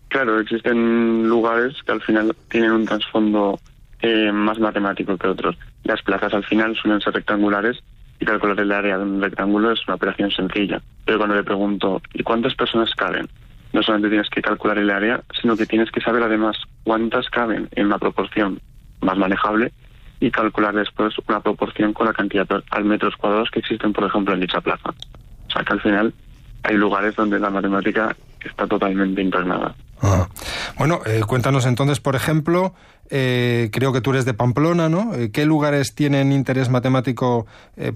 Claro, 0.08 0.40
existen 0.40 1.28
lugares 1.28 1.76
que 1.86 1.92
al 1.92 2.02
final 2.02 2.36
tienen 2.50 2.72
un 2.72 2.86
trasfondo 2.86 3.60
eh, 4.04 4.34
más 4.34 4.60
matemático 4.60 5.18
que 5.18 5.28
otros. 5.28 5.58
Las 5.86 6.02
plazas 6.02 6.34
al 6.34 6.44
final 6.44 6.76
suelen 6.76 7.00
ser 7.00 7.14
rectangulares 7.14 7.82
y 8.20 8.26
calcular 8.26 8.60
el 8.60 8.74
área 8.74 8.98
de 8.98 9.06
un 9.06 9.22
rectángulo 9.22 9.72
es 9.72 9.80
una 9.88 9.96
operación 9.96 10.30
sencilla. 10.30 10.82
Pero 11.06 11.20
cuando 11.20 11.36
le 11.36 11.44
pregunto, 11.44 12.02
¿y 12.14 12.22
cuántas 12.22 12.54
personas 12.54 12.94
caben? 12.96 13.30
No 13.72 13.82
solamente 13.82 14.10
tienes 14.10 14.30
que 14.30 14.42
calcular 14.42 14.78
el 14.78 14.90
área, 14.90 15.24
sino 15.42 15.56
que 15.56 15.66
tienes 15.66 15.90
que 15.90 16.02
saber 16.02 16.22
además 16.22 16.58
cuántas 16.84 17.30
caben 17.30 17.70
en 17.72 17.86
una 17.86 17.98
proporción 17.98 18.60
más 19.00 19.18
manejable 19.18 19.72
y 20.20 20.30
calcular 20.32 20.76
después 20.76 21.16
una 21.30 21.40
proporción 21.40 21.94
con 21.94 22.06
la 22.06 22.14
cantidad 22.14 22.48
al 22.72 22.84
metros 22.84 23.16
cuadrados 23.16 23.52
que 23.52 23.60
existen, 23.60 23.94
por 23.94 24.04
ejemplo, 24.04 24.34
en 24.34 24.42
dicha 24.42 24.60
plaza. 24.60 24.90
O 25.48 25.52
sea 25.52 25.64
que 25.64 25.74
al 25.74 25.82
final 25.82 26.14
hay 26.64 26.76
lugares 26.76 27.16
donde 27.16 27.40
la 27.40 27.50
matemática 27.50 28.14
está 28.44 28.68
totalmente 28.68 29.22
impregnada. 29.22 29.74
Bueno, 30.78 31.00
eh, 31.06 31.22
cuéntanos 31.26 31.66
entonces, 31.66 32.00
por 32.00 32.16
ejemplo, 32.16 32.74
eh, 33.10 33.70
creo 33.72 33.94
que 33.94 34.02
tú 34.02 34.12
eres 34.12 34.26
de 34.26 34.34
Pamplona, 34.34 34.90
¿no? 34.90 35.14
Eh, 35.14 35.32
¿Qué 35.32 35.46
lugares 35.46 35.96
tienen 35.96 36.32
interés 36.32 36.70
matemático, 36.70 37.46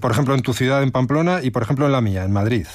por 0.00 0.10
ejemplo, 0.12 0.34
en 0.34 0.42
tu 0.42 0.52
ciudad, 0.52 0.82
en 0.82 0.90
Pamplona, 0.90 1.40
y 1.42 1.50
por 1.50 1.62
ejemplo 1.62 1.86
en 1.86 1.92
la 1.92 2.00
mía, 2.00 2.24
en 2.24 2.32
Madrid? 2.32 2.66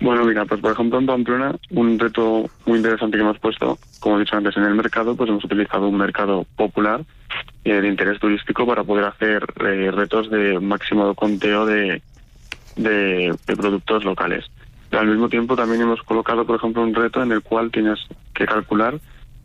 Bueno, 0.00 0.24
mira, 0.24 0.44
pues 0.44 0.60
por 0.60 0.72
ejemplo 0.72 0.98
en 0.98 1.06
Pamplona, 1.06 1.54
un 1.70 1.98
reto 1.98 2.50
muy 2.66 2.78
interesante 2.78 3.16
que 3.16 3.22
hemos 3.22 3.38
puesto, 3.38 3.78
como 4.00 4.16
he 4.16 4.20
dicho 4.20 4.36
antes, 4.36 4.56
en 4.56 4.64
el 4.64 4.74
mercado, 4.74 5.14
pues 5.14 5.30
hemos 5.30 5.44
utilizado 5.44 5.88
un 5.88 5.96
mercado 5.96 6.44
popular 6.56 7.04
de 7.62 7.86
interés 7.86 8.18
turístico 8.18 8.66
para 8.66 8.82
poder 8.82 9.04
hacer 9.04 9.44
retos 9.94 10.28
de 10.30 10.58
máximo 10.58 11.14
conteo 11.14 11.64
de, 11.66 12.02
de 12.76 13.34
productos 13.46 14.04
locales. 14.04 14.44
Al 14.92 15.06
mismo 15.06 15.28
tiempo 15.28 15.56
también 15.56 15.82
hemos 15.82 16.02
colocado, 16.02 16.44
por 16.46 16.56
ejemplo, 16.56 16.82
un 16.82 16.94
reto 16.94 17.22
en 17.22 17.32
el 17.32 17.42
cual 17.42 17.70
tienes 17.70 17.98
que 18.34 18.44
calcular 18.44 18.98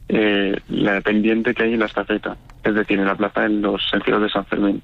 eh, 0.10 0.58
la 0.70 1.02
pendiente 1.02 1.54
que 1.54 1.64
hay 1.64 1.74
en 1.74 1.80
la 1.80 1.86
estafeta, 1.86 2.38
es 2.64 2.76
decir, 2.76 3.00
en 3.00 3.06
la 3.06 3.16
plaza 3.16 3.46
en 3.46 3.62
los 3.62 3.82
sentidos 3.90 4.22
de 4.22 4.30
San 4.30 4.46
Fermín. 4.46 4.82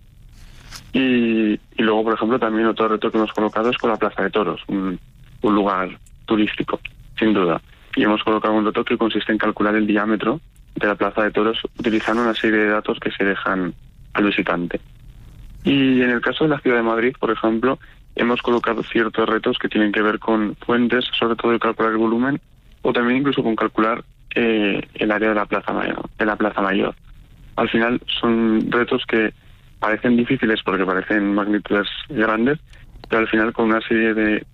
Y, 0.94 1.60
luego, 1.78 2.04
por 2.04 2.14
ejemplo, 2.14 2.40
también 2.40 2.68
otro 2.68 2.88
reto 2.88 3.12
que 3.12 3.18
hemos 3.18 3.34
colocado 3.34 3.70
es 3.70 3.78
con 3.78 3.90
la 3.90 3.98
Plaza 3.98 4.24
de 4.24 4.30
Toros, 4.30 4.62
un, 4.68 5.00
lugar 5.42 5.98
turístico, 6.26 6.80
sin 7.18 7.34
duda. 7.34 7.62
Y 7.96 8.04
hemos 8.04 8.24
colocado 8.24 8.54
un 8.54 8.66
reto 8.66 8.86
que 8.86 8.98
consiste 8.98 9.32
en 9.32 9.38
calcular 9.38 9.76
el 9.76 9.88
diámetro 9.88 10.40
de 10.76 10.88
la 10.88 10.96
Plaza 10.96 11.24
de 11.24 11.32
Toros 11.32 11.60
utilizando 11.78 12.22
una 12.22 12.34
serie 12.34 12.60
de 12.60 12.70
datos 12.70 13.00
que 13.00 13.12
se 13.12 13.26
dejan 13.26 13.74
al 14.14 14.24
visitante. 14.24 14.80
Y 15.64 16.02
en 16.02 16.12
el 16.12 16.22
caso 16.22 16.44
de 16.44 16.52
la 16.52 16.60
ciudad 16.60 16.78
de 16.78 16.84
Madrid, 16.84 17.16
por 17.20 17.32
ejemplo, 17.32 17.80
hemos 18.16 18.42
colocado 18.42 18.84
ciertos 18.84 19.28
retos 19.28 19.58
que 19.58 19.70
tienen 19.70 19.92
que 19.92 20.02
ver 20.02 20.20
con 20.20 20.56
fuentes, 20.58 21.06
sobre 21.18 21.36
todo 21.36 21.52
de 21.52 21.60
calcular 21.60 21.92
el 21.92 21.98
volumen, 21.98 22.42
o 22.82 22.94
también 22.94 23.20
incluso 23.20 23.44
con 23.44 23.56
calcular 23.56 24.04
eh, 24.36 24.82
el 24.96 25.12
área 25.12 25.30
de 25.30 25.36
la 25.36 25.46
plaza 25.46 25.74
mayor, 25.74 26.10
de 26.18 26.26
la 26.26 26.36
plaza 26.36 26.62
mayor. 26.62 26.96
Al 27.56 27.70
final 27.70 28.02
son 28.20 28.72
retos 28.72 29.04
que 29.08 29.34
parecen 29.80 30.18
difíciles 30.18 30.62
porque 30.64 30.86
parecen 30.86 31.34
magnitudes 31.34 31.88
grandes, 32.10 32.60
pero 33.10 33.22
al 33.22 33.28
final 33.28 33.54
con 33.54 33.66
una 33.66 33.82
serie 33.82 34.14
de, 34.14 34.46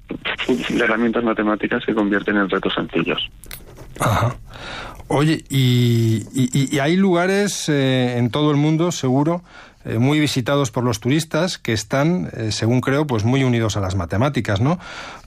herramientas 0.79 1.23
matemáticas 1.23 1.83
se 1.83 1.93
convierten 1.93 2.37
en 2.37 2.49
retos 2.49 2.73
sencillos. 2.73 3.29
Ajá. 3.99 4.35
Oye, 5.07 5.43
y, 5.49 6.77
hay 6.79 6.95
lugares 6.95 7.67
eh, 7.69 8.17
en 8.17 8.29
todo 8.29 8.51
el 8.51 8.57
mundo, 8.57 8.91
seguro, 8.91 9.43
eh, 9.89 9.97
muy 9.97 10.19
visitados 10.19 10.71
por 10.71 10.83
los 10.83 10.99
turistas 10.99 11.57
que 11.57 11.73
están, 11.73 12.29
eh, 12.33 12.51
según 12.51 12.81
creo, 12.81 13.07
pues 13.07 13.23
muy 13.23 13.43
unidos 13.43 13.75
a 13.75 13.79
las 13.79 13.95
matemáticas, 13.95 14.61
¿no? 14.61 14.79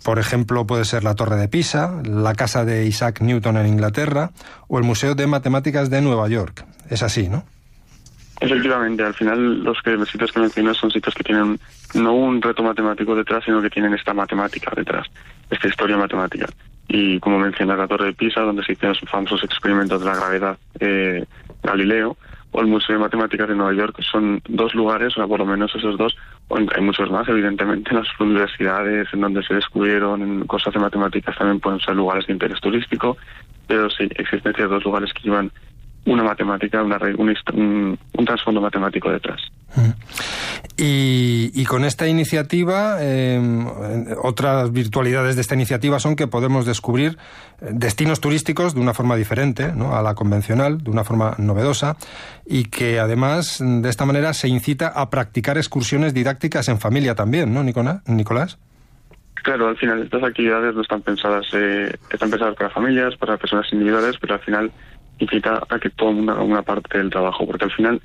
Por 0.04 0.18
ejemplo, 0.18 0.66
puede 0.66 0.84
ser 0.84 1.04
la 1.04 1.14
Torre 1.14 1.36
de 1.36 1.48
Pisa, 1.48 2.00
la 2.04 2.34
casa 2.34 2.64
de 2.64 2.86
Isaac 2.86 3.20
Newton 3.20 3.56
en 3.56 3.66
Inglaterra 3.66 4.30
o 4.68 4.78
el 4.78 4.84
Museo 4.84 5.14
de 5.14 5.26
Matemáticas 5.26 5.90
de 5.90 6.00
Nueva 6.00 6.28
York. 6.28 6.64
Es 6.88 7.02
así, 7.02 7.28
¿no? 7.28 7.44
Efectivamente, 8.40 9.02
al 9.04 9.14
final 9.14 9.62
los 9.62 9.80
que, 9.82 9.96
sitios 10.06 10.32
que 10.32 10.40
mencionas 10.40 10.76
son 10.76 10.90
sitios 10.90 11.14
que 11.14 11.22
tienen 11.22 11.60
no 11.94 12.14
un 12.14 12.42
reto 12.42 12.62
matemático 12.62 13.14
detrás, 13.14 13.44
sino 13.44 13.62
que 13.62 13.70
tienen 13.70 13.94
esta 13.94 14.14
matemática 14.14 14.72
detrás, 14.76 15.06
esta 15.50 15.68
historia 15.68 15.96
matemática. 15.96 16.46
Y 16.88 17.20
como 17.20 17.38
mencionas, 17.38 17.78
la 17.78 17.86
Torre 17.86 18.06
de 18.06 18.12
Pisa, 18.14 18.40
donde 18.40 18.64
se 18.64 18.72
hicieron 18.72 18.96
los 19.00 19.10
famosos 19.10 19.44
experimentos 19.44 20.00
de 20.00 20.06
la 20.06 20.16
gravedad 20.16 20.58
eh, 20.80 21.24
Galileo, 21.62 22.16
o 22.52 22.60
el 22.60 22.66
Museo 22.66 22.96
de 22.96 23.02
Matemáticas 23.02 23.48
de 23.48 23.54
Nueva 23.54 23.72
York, 23.72 24.00
son 24.02 24.40
dos 24.48 24.74
lugares, 24.74 25.16
o 25.16 25.26
por 25.26 25.40
lo 25.40 25.46
menos 25.46 25.74
esos 25.74 25.96
dos, 25.96 26.14
o 26.48 26.58
hay 26.58 26.82
muchos 26.82 27.10
más, 27.10 27.26
evidentemente, 27.28 27.90
en 27.90 27.96
las 27.96 28.08
universidades 28.20 29.08
en 29.12 29.22
donde 29.22 29.42
se 29.42 29.54
descubrieron 29.54 30.46
cosas 30.46 30.74
de 30.74 30.80
matemáticas 30.80 31.36
también 31.36 31.60
pueden 31.60 31.80
ser 31.80 31.96
lugares 31.96 32.26
de 32.26 32.34
interés 32.34 32.60
turístico, 32.60 33.16
pero 33.66 33.88
sí, 33.90 34.08
existen 34.16 34.52
dos 34.68 34.84
lugares 34.84 35.12
que 35.14 35.22
llevan 35.22 35.50
una 36.04 36.24
matemática, 36.24 36.82
una, 36.82 36.98
un, 37.16 37.98
un, 38.12 38.24
trasfondo 38.24 38.60
matemático 38.60 39.10
detrás. 39.10 39.40
Mm. 39.76 39.90
Y, 40.76 41.64
con 41.66 41.84
esta 41.84 42.08
iniciativa, 42.08 43.02
em, 43.02 43.66
otras 44.22 44.72
virtualidades 44.72 45.36
de 45.36 45.42
esta 45.42 45.54
iniciativa 45.54 46.00
son 46.00 46.16
que 46.16 46.26
podemos 46.26 46.66
descubrir 46.66 47.18
eh, 47.60 47.68
destinos 47.72 48.20
turísticos 48.20 48.74
de 48.74 48.80
una 48.80 48.94
forma 48.94 49.16
diferente 49.16 49.72
¿no? 49.72 49.94
a 49.96 50.02
la 50.02 50.14
convencional, 50.14 50.82
de 50.82 50.90
una 50.90 51.04
forma 51.04 51.34
novedosa, 51.38 51.96
y 52.44 52.64
que 52.64 52.98
además 52.98 53.62
de 53.62 53.88
esta 53.88 54.04
manera 54.04 54.32
se 54.34 54.48
incita 54.48 54.88
a 54.88 55.08
practicar 55.08 55.56
excursiones 55.56 56.14
didácticas 56.14 56.68
en 56.68 56.80
familia 56.80 57.14
también, 57.14 57.54
¿no, 57.54 57.62
Nicolás? 57.62 58.58
Claro, 59.42 59.68
al 59.68 59.76
final 59.76 60.02
estas 60.02 60.22
actividades 60.22 60.74
no 60.74 60.82
están 60.82 61.02
pensadas, 61.02 61.46
eh, 61.52 61.92
están 62.10 62.30
pensadas 62.30 62.54
para 62.54 62.70
familias, 62.70 63.16
para 63.16 63.36
personas 63.36 63.66
individuales, 63.72 64.16
pero 64.20 64.34
al 64.34 64.40
final 64.40 64.72
implica 65.18 65.62
a 65.68 65.78
que 65.78 65.90
todo 65.90 66.10
el 66.10 66.16
mundo 66.16 66.32
haga 66.32 66.42
una 66.42 66.62
parte 66.62 66.98
del 66.98 67.10
trabajo, 67.10 67.46
porque 67.46 67.64
al 67.64 67.72
final 67.72 68.00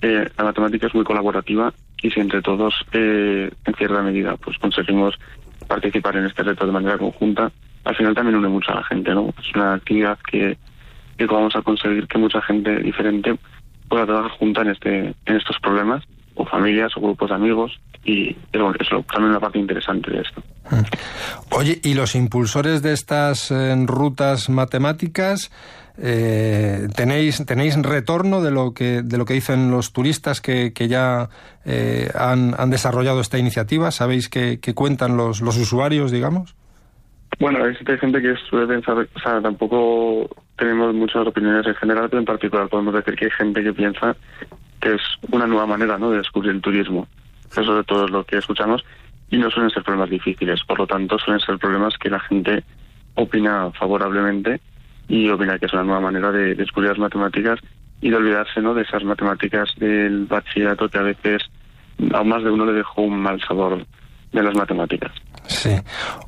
eh, 0.00 0.28
la 0.36 0.44
matemática 0.44 0.86
es 0.86 0.94
muy 0.94 1.04
colaborativa 1.04 1.72
y 2.02 2.10
si 2.10 2.20
entre 2.20 2.42
todos, 2.42 2.74
eh, 2.92 3.50
en 3.64 3.74
cierta 3.74 4.02
medida, 4.02 4.36
pues 4.36 4.58
conseguimos 4.58 5.14
participar 5.66 6.16
en 6.16 6.26
este 6.26 6.42
reto 6.42 6.66
de 6.66 6.72
manera 6.72 6.98
conjunta, 6.98 7.52
al 7.84 7.96
final 7.96 8.14
también 8.14 8.36
une 8.36 8.48
mucho 8.48 8.72
a 8.72 8.76
la 8.76 8.84
gente, 8.84 9.14
¿no? 9.14 9.32
Es 9.38 9.54
una 9.54 9.74
actividad 9.74 10.18
que, 10.18 10.56
que 11.16 11.26
vamos 11.26 11.54
a 11.56 11.62
conseguir 11.62 12.06
que 12.06 12.18
mucha 12.18 12.40
gente 12.42 12.78
diferente 12.78 13.36
pueda 13.88 14.06
trabajar 14.06 14.30
junta 14.32 14.62
en 14.62 14.68
este 14.68 15.14
en 15.26 15.36
estos 15.36 15.58
problemas 15.60 16.02
o 16.34 16.44
familias 16.46 16.96
o 16.96 17.00
grupos 17.00 17.28
de 17.28 17.36
amigos 17.36 17.78
y 18.04 18.36
eso 18.52 18.74
es 18.78 18.88
también 18.88 19.30
una 19.30 19.40
parte 19.40 19.58
interesante 19.58 20.10
de 20.10 20.22
esto. 20.22 20.42
Mm. 20.70 21.54
Oye, 21.54 21.80
¿y 21.82 21.94
los 21.94 22.14
impulsores 22.14 22.82
de 22.82 22.92
estas 22.92 23.50
eh, 23.50 23.74
rutas 23.86 24.48
matemáticas 24.48 25.50
eh, 25.98 26.88
tenéis 26.96 27.44
tenéis 27.44 27.76
retorno 27.82 28.40
de 28.42 28.50
lo 28.50 28.72
que 28.72 29.02
de 29.02 29.18
lo 29.18 29.26
que 29.26 29.34
dicen 29.34 29.70
los 29.70 29.92
turistas 29.92 30.40
que, 30.40 30.72
que 30.72 30.88
ya 30.88 31.28
eh, 31.66 32.10
han, 32.14 32.54
han, 32.58 32.70
desarrollado 32.70 33.20
esta 33.20 33.38
iniciativa? 33.38 33.90
¿Sabéis 33.90 34.28
qué 34.28 34.58
cuentan 34.74 35.16
los, 35.16 35.42
los 35.42 35.58
usuarios, 35.58 36.10
digamos? 36.10 36.54
Bueno, 37.38 37.64
hay 37.64 37.74
gente 37.74 38.22
que 38.22 38.34
suele 38.48 38.66
pensar, 38.66 38.96
o 38.98 39.20
sea, 39.20 39.40
tampoco 39.40 40.28
tenemos 40.56 40.94
muchas 40.94 41.26
opiniones 41.26 41.66
en 41.66 41.74
general, 41.74 42.08
pero 42.08 42.20
en 42.20 42.26
particular 42.26 42.68
podemos 42.68 42.94
decir 42.94 43.16
que 43.16 43.24
hay 43.26 43.30
gente 43.30 43.62
que 43.62 43.72
piensa 43.72 44.14
que 44.80 44.94
es 44.94 45.00
una 45.30 45.46
nueva 45.46 45.66
manera 45.66 45.98
¿no? 45.98 46.10
de 46.10 46.18
descubrir 46.18 46.52
el 46.52 46.60
turismo. 46.60 47.06
Eso 47.56 47.76
de 47.76 47.84
todo 47.84 48.08
lo 48.08 48.24
que 48.24 48.38
escuchamos. 48.38 48.84
Y 49.32 49.38
no 49.38 49.50
suelen 49.50 49.70
ser 49.70 49.82
problemas 49.82 50.10
difíciles, 50.10 50.62
por 50.62 50.78
lo 50.78 50.86
tanto 50.86 51.18
suelen 51.18 51.40
ser 51.40 51.58
problemas 51.58 51.98
que 51.98 52.10
la 52.10 52.20
gente 52.20 52.62
opina 53.14 53.72
favorablemente 53.72 54.60
y 55.08 55.28
opina 55.28 55.58
que 55.58 55.66
es 55.66 55.72
una 55.72 55.82
nueva 55.82 56.00
manera 56.00 56.30
de 56.30 56.54
descubrir 56.54 56.90
las 56.90 56.98
matemáticas 56.98 57.58
y 58.00 58.10
de 58.10 58.16
olvidarse 58.16 58.60
¿no? 58.60 58.74
de 58.74 58.82
esas 58.82 59.02
matemáticas 59.04 59.74
del 59.76 60.26
bachillerato 60.26 60.88
que 60.88 60.98
a 60.98 61.02
veces 61.02 61.42
a 62.12 62.22
más 62.22 62.44
de 62.44 62.50
uno 62.50 62.66
le 62.66 62.72
dejó 62.72 63.02
un 63.02 63.20
mal 63.20 63.40
sabor 63.40 63.84
de 64.32 64.42
las 64.42 64.54
matemáticas. 64.54 65.12
Sí. 65.46 65.70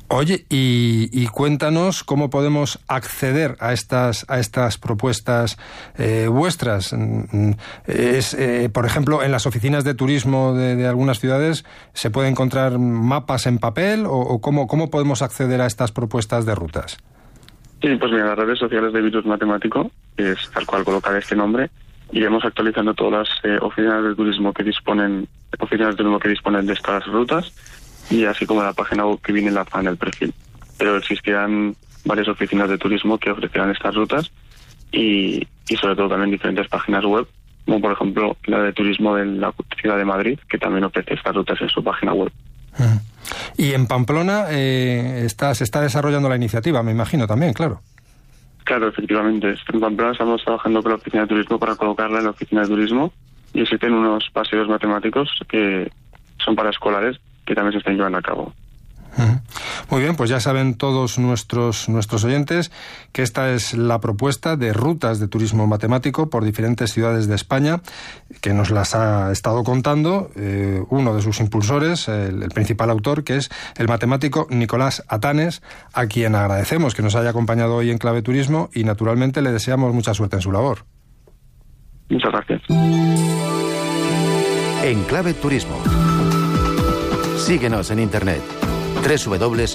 Oye, 0.07 0.45
y, 0.49 1.25
cuéntanos 1.27 2.03
cómo 2.03 2.29
podemos 2.29 2.79
acceder 2.87 3.55
a 3.59 3.73
estas, 3.73 4.25
a 4.29 4.39
estas 4.39 4.77
propuestas 4.77 5.57
eh, 5.97 6.27
vuestras. 6.29 6.93
Mm, 6.93 7.53
es, 7.87 8.35
eh, 8.35 8.69
por 8.71 8.85
ejemplo, 8.85 9.23
en 9.23 9.31
las 9.31 9.47
oficinas 9.47 9.83
de 9.83 9.95
turismo 9.95 10.53
de, 10.53 10.85
algunas 10.87 11.19
ciudades, 11.19 11.65
¿se 11.93 12.11
puede 12.11 12.29
encontrar 12.29 12.77
mapas 12.77 13.47
en 13.47 13.57
papel 13.57 14.05
o, 14.07 14.39
cómo, 14.41 14.67
cómo 14.67 14.91
podemos 14.91 15.23
acceder 15.23 15.59
a 15.59 15.65
estas 15.65 15.91
propuestas 15.91 16.45
de 16.45 16.53
rutas? 16.53 16.97
Sí, 17.81 17.95
pues 17.95 18.11
mira, 18.11 18.27
las 18.27 18.37
redes 18.37 18.59
sociales 18.59 18.93
de 18.93 19.01
Virus 19.01 19.25
Matemático, 19.25 19.89
que 20.15 20.33
es 20.33 20.49
tal 20.51 20.67
cual 20.67 20.83
colocar 20.83 21.15
este 21.15 21.35
nombre, 21.35 21.71
iremos 22.11 22.45
actualizando 22.45 22.93
todas 22.93 23.27
las 23.27 23.45
eh, 23.45 23.57
oficinas 23.59 24.03
de 24.03 24.15
turismo 24.15 24.53
que 24.53 24.63
disponen, 24.63 25.27
oficinas 25.59 25.89
de 25.89 25.95
turismo 25.97 26.19
que 26.19 26.29
disponen 26.29 26.67
de 26.67 26.73
estas 26.73 27.05
rutas 27.07 27.51
y 28.09 28.25
así 28.25 28.45
como 28.45 28.63
la 28.63 28.73
página 28.73 29.05
web 29.05 29.19
que 29.21 29.33
viene 29.33 29.49
en, 29.49 29.55
la, 29.55 29.65
en 29.79 29.87
el 29.87 29.97
perfil. 29.97 30.33
Pero 30.77 30.97
existirán 30.97 31.75
varias 32.05 32.27
oficinas 32.27 32.69
de 32.69 32.77
turismo 32.77 33.17
que 33.17 33.31
ofrecerán 33.31 33.71
estas 33.71 33.95
rutas 33.95 34.31
y, 34.91 35.47
y 35.67 35.75
sobre 35.75 35.95
todo 35.95 36.09
también 36.09 36.31
diferentes 36.31 36.67
páginas 36.67 37.03
web, 37.05 37.27
como 37.65 37.81
por 37.81 37.93
ejemplo 37.93 38.37
la 38.45 38.61
de 38.61 38.73
turismo 38.73 39.15
de 39.15 39.25
la 39.25 39.53
ciudad 39.79 39.97
de 39.97 40.05
Madrid, 40.05 40.39
que 40.47 40.57
también 40.57 40.83
ofrece 40.83 41.15
estas 41.15 41.35
rutas 41.35 41.59
en 41.61 41.69
su 41.69 41.83
página 41.83 42.13
web. 42.13 42.31
Y 43.57 43.73
en 43.73 43.87
Pamplona 43.87 44.45
eh, 44.49 45.23
está, 45.25 45.55
se 45.55 45.63
está 45.63 45.81
desarrollando 45.81 46.29
la 46.29 46.35
iniciativa, 46.35 46.83
me 46.83 46.91
imagino 46.91 47.25
también, 47.25 47.53
claro. 47.53 47.81
Claro, 48.65 48.87
efectivamente. 48.89 49.55
En 49.71 49.79
Pamplona 49.79 50.11
estamos 50.11 50.43
trabajando 50.43 50.81
con 50.81 50.91
la 50.91 50.97
oficina 50.97 51.21
de 51.23 51.29
turismo 51.29 51.59
para 51.59 51.75
colocarla 51.75 52.19
en 52.19 52.25
la 52.25 52.31
oficina 52.31 52.61
de 52.61 52.67
turismo 52.67 53.13
y 53.53 53.61
existen 53.61 53.93
unos 53.93 54.29
paseos 54.31 54.67
matemáticos 54.67 55.29
que 55.47 55.89
son 56.43 56.55
para 56.55 56.71
escolares 56.71 57.17
que 57.45 57.55
también 57.55 57.73
se 57.73 57.77
están 57.79 57.95
llevando 57.95 58.17
a 58.17 58.21
cabo. 58.21 58.53
Muy 59.89 60.01
bien, 60.01 60.15
pues 60.15 60.29
ya 60.29 60.39
saben 60.39 60.75
todos 60.75 61.19
nuestros, 61.19 61.87
nuestros 61.89 62.23
oyentes 62.23 62.71
que 63.13 63.21
esta 63.21 63.51
es 63.51 63.73
la 63.73 63.99
propuesta 63.99 64.57
de 64.57 64.73
rutas 64.73 65.19
de 65.19 65.27
turismo 65.27 65.67
matemático 65.67 66.29
por 66.29 66.43
diferentes 66.43 66.91
ciudades 66.91 67.27
de 67.27 67.35
España, 67.35 67.81
que 68.41 68.53
nos 68.53 68.71
las 68.71 68.95
ha 68.95 69.31
estado 69.31 69.63
contando 69.63 70.29
eh, 70.35 70.81
uno 70.89 71.15
de 71.15 71.21
sus 71.21 71.39
impulsores, 71.39 72.07
el, 72.07 72.43
el, 72.43 72.49
principal 72.49 72.89
autor, 72.89 73.23
que 73.23 73.37
es 73.37 73.49
el 73.77 73.87
matemático 73.87 74.47
Nicolás 74.49 75.03
Atanes, 75.07 75.61
a 75.93 76.07
quien 76.07 76.35
agradecemos 76.35 76.93
que 76.93 77.01
nos 77.01 77.15
haya 77.15 77.29
acompañado 77.29 77.75
hoy 77.75 77.91
en 77.91 77.97
Clave 77.97 78.21
Turismo 78.21 78.69
y 78.73 78.83
naturalmente 78.83 79.41
le 79.41 79.51
deseamos 79.51 79.93
mucha 79.93 80.13
suerte 80.13 80.37
en 80.37 80.41
su 80.41 80.51
labor. 80.51 80.79
Muchas 82.09 82.31
gracias. 82.31 82.61
En 84.83 85.03
Clave 85.05 85.33
Turismo. 85.33 85.77
Síguenos 87.45 87.91
en 87.91 87.99
internet 87.99 88.41
www.rtv.es. 89.03 89.69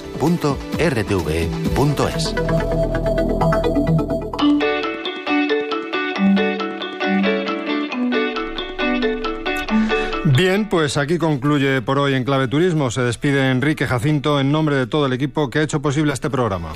Bien, 10.35 10.67
pues 10.67 10.97
aquí 10.97 11.17
concluye 11.17 11.81
por 11.81 11.97
hoy 11.97 12.13
en 12.13 12.25
Clave 12.25 12.49
Turismo. 12.49 12.91
Se 12.91 13.03
despide 13.03 13.49
Enrique 13.51 13.87
Jacinto 13.87 14.41
en 14.41 14.51
nombre 14.51 14.75
de 14.75 14.85
todo 14.85 15.05
el 15.05 15.13
equipo 15.13 15.49
que 15.49 15.59
ha 15.59 15.63
hecho 15.63 15.81
posible 15.81 16.11
este 16.11 16.29
programa. 16.29 16.73